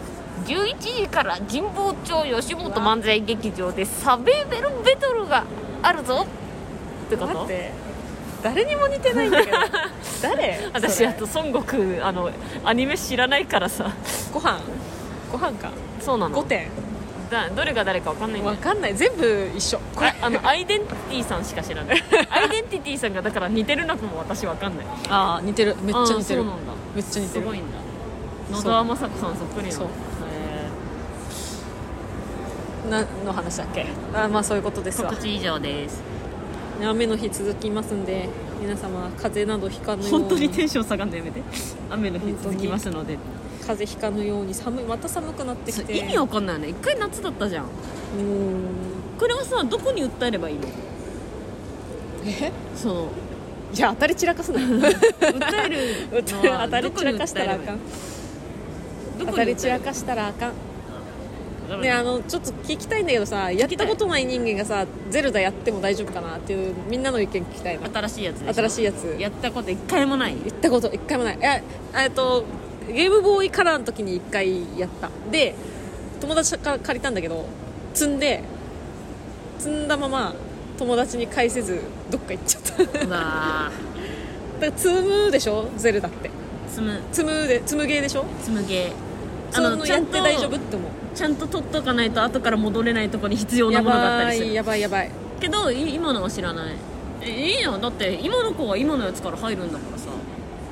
[0.45, 5.43] 11時から神保町吉本漫才劇場でサベイベルベトルが
[5.81, 6.27] あるぞ。
[7.07, 7.33] ってこと？
[7.33, 7.71] 待って。
[8.43, 9.57] 誰にも似てないんだけど。
[10.21, 10.59] 誰？
[10.59, 11.07] そ私れ。
[11.07, 12.29] あと孫悟空あの
[12.63, 13.91] アニメ知らないからさ。
[14.31, 14.59] ご飯？
[15.31, 15.71] ご飯か。
[15.99, 16.37] そうなの。
[16.43, 16.67] 5点
[17.29, 18.55] だどれが誰か分かんないんだよ。
[18.55, 18.95] わかんない。
[18.95, 19.79] 全部一緒。
[19.95, 20.09] これ。
[20.09, 22.03] ああのアイデンティティさんしか知らない。
[22.29, 24.85] アイデンティティさんがだから似てるのかも私分かんない。
[25.09, 25.75] ああ似てる。
[25.81, 26.41] めっちゃ似てる。
[26.41, 26.73] そうなんだ。
[26.95, 27.41] めっちゃ似てる。
[27.41, 27.77] すごいんだ。
[28.51, 28.71] 野そう。
[28.71, 29.87] 田雅子さんそっくりなそう。
[29.87, 29.89] へ
[32.89, 33.87] なの話だっけ？
[34.13, 35.09] あまあそういうことですわ。
[35.11, 36.03] ー告知以上です。
[36.83, 38.27] 雨の日続きますんで
[38.61, 40.19] 皆様風邪などひかぬように。
[40.19, 41.41] 本当にテンション下がんのやめて。
[41.89, 43.17] 雨の日続きますので
[43.67, 45.97] 風邪ひかぬように寒いまた寒くなってきて。
[45.97, 46.69] 意味わかんないよね。
[46.69, 47.65] 一回夏だったじゃん。
[49.19, 50.67] これはさどこに訴えればいいの？
[52.25, 52.51] え？
[52.75, 53.09] その
[53.73, 54.67] じゃあ当たり散らかすなよ。
[54.67, 57.79] 訴える当たり散らかしたらあかん。
[59.19, 60.53] 当たり散らかしたらあかん。
[61.81, 67.89] ねあのちょっと聞きたいんだけどさやったことない人間がさゼルダやっても大丈夫かなっていうみんなの意見聞きたいな。
[67.89, 69.15] 新しいやつ新しいやつ。
[69.19, 70.35] やったこと一回もない？
[70.35, 71.39] 行ったこと一回もない。
[71.41, 72.43] えっと
[72.91, 75.09] ゲームボーイカラーの時に一回やった。
[75.31, 75.55] で
[76.21, 77.45] 友達から借りたんだけど
[77.93, 78.41] 積んで
[79.59, 80.33] 積んだまま
[80.77, 81.79] 友達に返せず
[82.09, 82.83] どっか行っちゃった。
[82.83, 83.71] だかうわ
[84.61, 85.67] ら積むでしょ？
[85.77, 86.29] ゼルダって。
[86.29, 86.31] ー
[86.69, 86.99] 積む。
[87.11, 88.25] 積むで積むゲーでしょ？
[88.39, 89.55] 積むゲー。
[89.55, 90.91] そのやって大丈夫って思う。
[91.15, 94.53] ちゃんと取っとかないと後から戻れないとこに必要なやものがあったりする。
[94.53, 96.75] やばいやばいけどい今のは知らない。
[97.21, 99.94] えいいよだって今の子は今のやつから入るんだから。
[99.94, 99.94] さ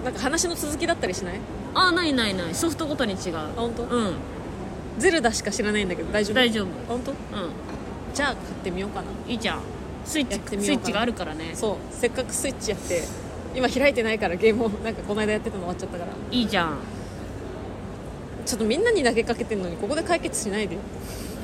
[0.04, 1.36] なんか話の続きだったりしない？
[1.74, 2.56] あないないない。
[2.56, 3.38] ソフトごとに違う。
[3.38, 4.14] あ本当、うん。
[4.99, 6.36] ゼルダしか知らないんだけど大丈夫？
[6.36, 6.68] 大丈夫。
[6.88, 7.12] 本当？
[7.12, 7.16] う
[8.14, 9.08] じゃあ買ってみようかな。
[9.10, 9.62] んいいじゃん。
[10.06, 10.82] スイッチやってみようかな。
[10.82, 11.51] スイッチがあるからね。
[11.56, 11.78] そう。
[11.91, 13.04] せっかくスイッチやって
[13.56, 16.12] 今開いてないからゲームを なんかこの間やってたの終わっちゃったから。
[16.32, 16.78] いいじゃん。
[18.45, 20.76] ちょっとみんなに投げかけてんのにここで解決しないで。
[20.76, 20.82] よ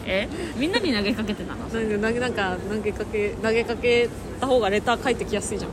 [0.05, 0.27] え？
[0.57, 1.59] みんなに投げかけてたの？
[1.59, 5.71] なんか投げなんか投げかけ投げかけた方がレター書いてきやすいじゃん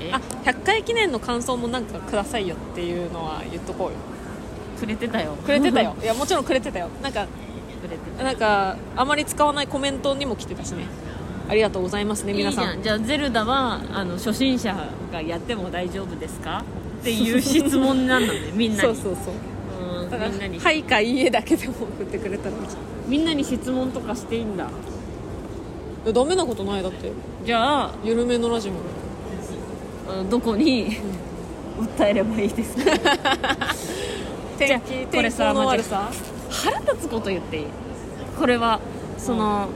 [0.00, 3.94] えあ100回記念の感想もなんかくださいよっていうのは言っとこうよ。
[4.78, 5.32] くれてたよ。
[5.44, 5.94] くれてたよ。
[6.02, 6.88] いやもちろんくれてたよ。
[7.02, 8.24] なんかくれてた。
[8.24, 10.84] なんかあまり使わないコメントにも来てたしね。
[11.48, 12.82] ありがとうございますね皆さん。
[12.82, 14.74] じゃあゼルダはあの初心者
[15.12, 16.62] がやっても大丈夫ですか？
[17.00, 18.94] っていう質問なんだね みんなに。
[18.96, 19.34] そうそうそう。
[20.02, 22.54] うんだからみんなに、はいかいいえだけでも送ってくれたら
[23.06, 24.64] みんなに質問とかしていいんだ。
[24.64, 27.10] いやダメなことないだって。
[27.44, 28.72] じゃあ緩めのラジオ
[30.30, 30.96] どこに
[31.96, 32.84] 訴えればいいですか？
[34.58, 36.08] じゃあ天気これさ悪さ？
[36.50, 37.64] 腹立つこと言っていい？
[38.38, 38.80] これは
[39.18, 39.68] その、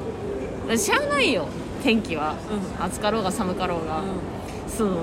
[0.77, 1.47] しゃあないよ。
[1.83, 2.35] 天気は、
[2.81, 4.01] 暑かろうが寒かろうが、
[4.67, 4.97] その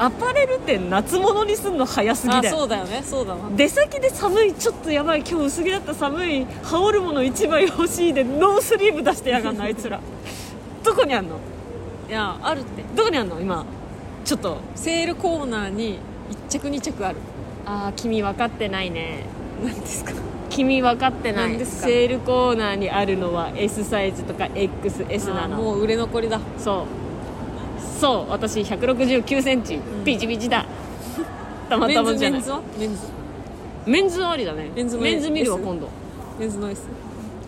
[0.00, 2.56] アパレルって夏物にすんの早すぎあだよ。
[2.56, 3.02] そうだよね。
[3.06, 10.00] そうだな出先で寒いちょっとやばい今日薄着だった寒い羽織るもの1枚欲しいでノースリーブ出してやがんのあいつら。
[10.82, 11.36] どこにあんの？
[12.08, 12.82] いやあるって。
[12.96, 13.40] どこにあんの？
[13.40, 13.64] 今
[14.24, 15.98] ちょっとセールコーナーに
[16.48, 17.18] 1着2着ある。
[17.66, 19.24] ああ君分かってないね。
[19.62, 20.12] 何ですか？
[20.50, 21.50] 君分かってない。
[21.50, 21.88] 何ですか？
[21.88, 25.56] セールコーナーにあるのは S サイズとか XS なの。
[25.56, 26.40] あもう売れ残りだ。
[26.58, 28.00] そう。
[28.00, 29.78] そう私1 6 9センチ。
[30.04, 30.64] ピチピチだ。
[31.68, 32.40] たまたまじゃない。
[32.40, 33.00] メンズはメンズ。
[33.86, 34.70] メンズはありだね。
[34.74, 35.88] メンズのメンズ見るわ今度。
[36.38, 36.82] メンズの S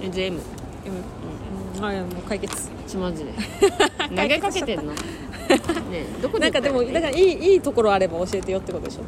[0.01, 0.39] メンズ M
[0.85, 0.95] M
[1.79, 1.85] うん。
[1.85, 2.69] あいやもう解決。
[2.87, 3.33] ちマジで。
[4.15, 4.93] 投げかけてんの？
[5.91, 9.03] ねえどこでなんかでもだからいいいいところあれば教えてよってことでしょ。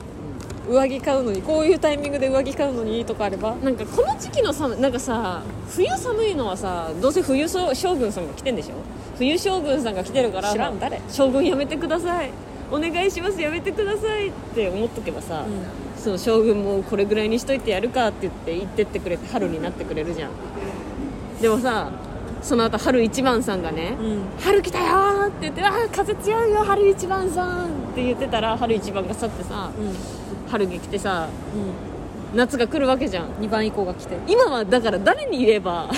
[0.71, 3.55] 上着買うのにこういうタイミングで上着買うのにいいとこあれば。
[3.63, 8.75] なんかこの時期の寒なんかさ冬寒いのはさどうせ冬将将軍さんが来てんでしょ？
[9.17, 11.01] 冬将軍さんが来てるから知らん誰。
[11.11, 12.31] 将軍やめてください。
[12.71, 15.43] お願いしますやめてくださいって思っとけばさ、
[15.97, 20.31] そう将軍もこれぐらいにしといてやるかって言って言ってってくれて春になってくれるじゃん。
[21.41, 21.91] でもさ
[22.43, 29.71] その後春一番さんがね、うん春来たよーって言ってあー風強いよ春一番さんって言ってたら春一番が去ってさ、
[30.51, 32.37] 春が来てさうん。
[32.39, 33.27] 夏が来るわけじゃん。
[33.27, 34.17] うん2番以降が来て。
[34.29, 35.91] 今はだから誰に言えば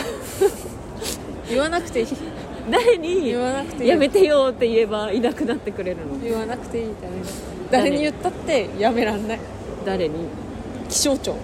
[1.49, 2.07] 言わなくていい。
[2.70, 3.91] 誰に言わなくていい。
[3.91, 6.18] やめてよって言えばいなくなってくれるの。
[6.22, 7.14] 言わなくていいダメ
[7.70, 9.41] 誰に言ったってやめらんない。
[9.84, 10.14] 誰に？
[10.88, 11.34] 気象庁。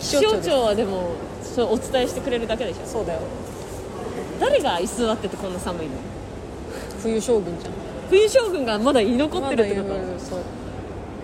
[0.00, 1.10] 気象庁はでも
[1.54, 2.86] そうお伝えしてくれるだけでしょ？
[2.86, 3.20] そうだよ。
[4.40, 5.92] 誰が居座っててこんな寒いの？
[7.02, 7.72] 冬将軍じゃん。
[8.10, 10.40] 冬将軍がまだ居残ってるってこと、まそう。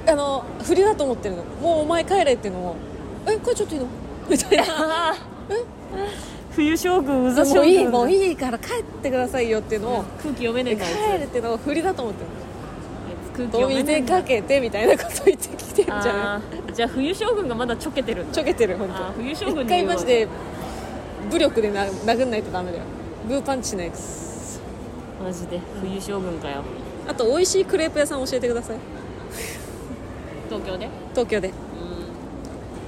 [0.07, 1.45] あの振りだと思ってるの。
[1.61, 2.77] もうお前帰れっていうのを
[3.27, 3.87] え帰っちゃっていいの？
[4.29, 5.15] みたいな。
[6.55, 7.63] 冬将軍うざ将軍。
[7.63, 12.40] もういいもういいから帰ってくださいよっていうのを空気読めねえ帰かあいれっていうのを振りだと思ってるつ
[13.31, 14.15] 空気の読めねえんだ。
[14.15, 18.25] お水かけてみたいなこと言ってきてるんじゃないあーじゃあ冬将軍がまだちょけてる。
[18.25, 19.13] んだちょけてる本あ。
[19.17, 20.29] 冬将軍に一回マジで
[21.31, 22.85] 武力でな殴んないとダメだよ。
[23.29, 24.61] グーパンチしないです。
[25.23, 26.63] マジで冬将軍かよ。
[27.09, 28.77] あと美味しいクレープ屋さん教えてください。
[30.49, 30.89] 東京で？
[31.11, 31.49] 東京で。
[31.49, 31.55] うん。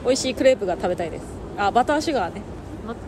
[0.05, 1.24] 美味しいクレープが食べたいです。
[1.57, 2.43] あバターシュガーね。
[2.86, 2.99] まバ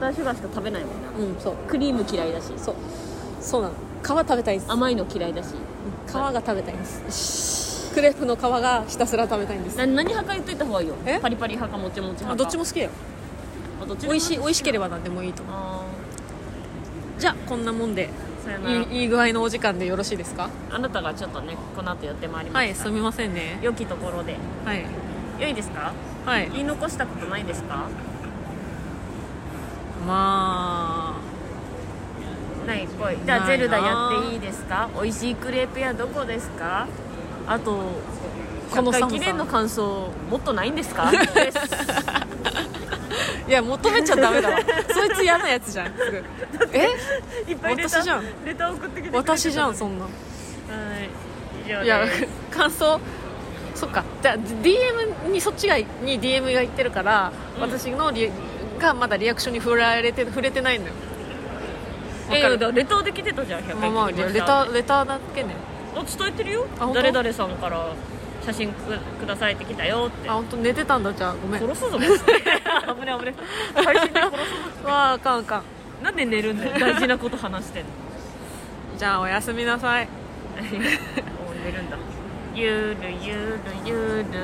[0.00, 1.08] ターシュガーしか食べないもんな。
[1.10, 1.54] うんそう。
[1.68, 2.52] クリーム嫌いだし。
[2.56, 2.74] そう。
[3.40, 4.70] そうなの皮食べたいです。
[4.70, 5.48] 甘いの嫌いだし。
[6.06, 9.76] 皮が食べたいんですクレープの皮がひたすら食べたいんです。
[9.76, 10.94] な何派か言っといた方がいいよ。
[11.06, 11.20] え？
[11.20, 12.32] パリパリ派かもちもち派か。
[12.32, 12.90] あどっちも好きだよ
[13.82, 15.42] あどっちで美味しい美味しければ何でもいいと。
[15.42, 15.84] 思うあ
[17.18, 18.80] じゃあこんなもんでーさよなら。
[18.80, 20.48] いいいい具合のお時間でよろしいですか？
[20.70, 23.58] あなたがちょっとねこの後寄ってまいりましたはいすみませんね。
[23.62, 24.36] 良きところで。
[24.64, 24.84] はい。
[25.38, 25.92] 良いですか？
[26.24, 26.50] はい。
[26.50, 27.88] 言い残したことないですか？
[30.06, 31.20] ま
[32.66, 33.16] ないぽい。
[33.24, 34.88] じゃあゼルダやっていいですか？
[34.94, 36.86] 美味しいクレープ屋どこですか？
[37.46, 37.78] あと
[38.70, 39.00] 100この寒さ。
[39.08, 41.10] 回記念の感想もっとないんですか？
[43.46, 44.58] いや求めちゃダメだわ。
[44.90, 45.86] そいつ嫌なやつじゃん。
[45.96, 46.24] すぐ。
[46.72, 46.88] え？
[47.48, 48.24] いっぱい私じゃん。
[48.44, 52.06] レター送ってきて私じゃんそんなはいいや
[52.50, 53.00] 感想？
[53.74, 54.04] そっか。
[54.22, 55.86] じゃあ DM にそっちがに
[56.20, 57.62] DM が言ってるから、うん。
[57.62, 58.30] 私のリ
[58.78, 60.92] がまだリアクションに触られて触れてないのよ
[62.32, 62.54] わかる。
[62.54, 65.54] えだレターで来てたじゃん100回まあまあレターレターだけね。
[65.94, 66.66] あ伝えてるよ。
[66.94, 67.94] 誰々さんから
[68.44, 70.28] 写真くくださいって来たよって。
[70.28, 70.56] あ本当？
[70.58, 71.34] 寝てたんだじゃあ。
[71.34, 71.60] ごめん。
[71.60, 72.16] 殺すぞ 危ね
[73.18, 73.34] 危ね
[73.74, 74.88] 配信で殺すぞ。
[74.88, 75.62] わああかんあかん。
[76.02, 76.72] なんで寝るんだよ。
[76.78, 77.88] 大事なこと話してんの。
[78.98, 80.06] じゃあおやすみなさい。
[80.58, 80.74] もう
[81.64, 81.96] 寝るんだ。
[82.54, 84.38] ゆるゆるゆる。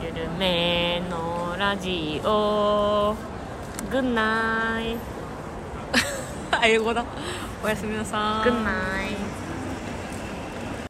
[0.00, 3.14] ゆるめのラジオ。
[3.90, 4.96] グッナイ
[6.64, 7.04] 英語だ。
[7.62, 9.27] おやすみなさい。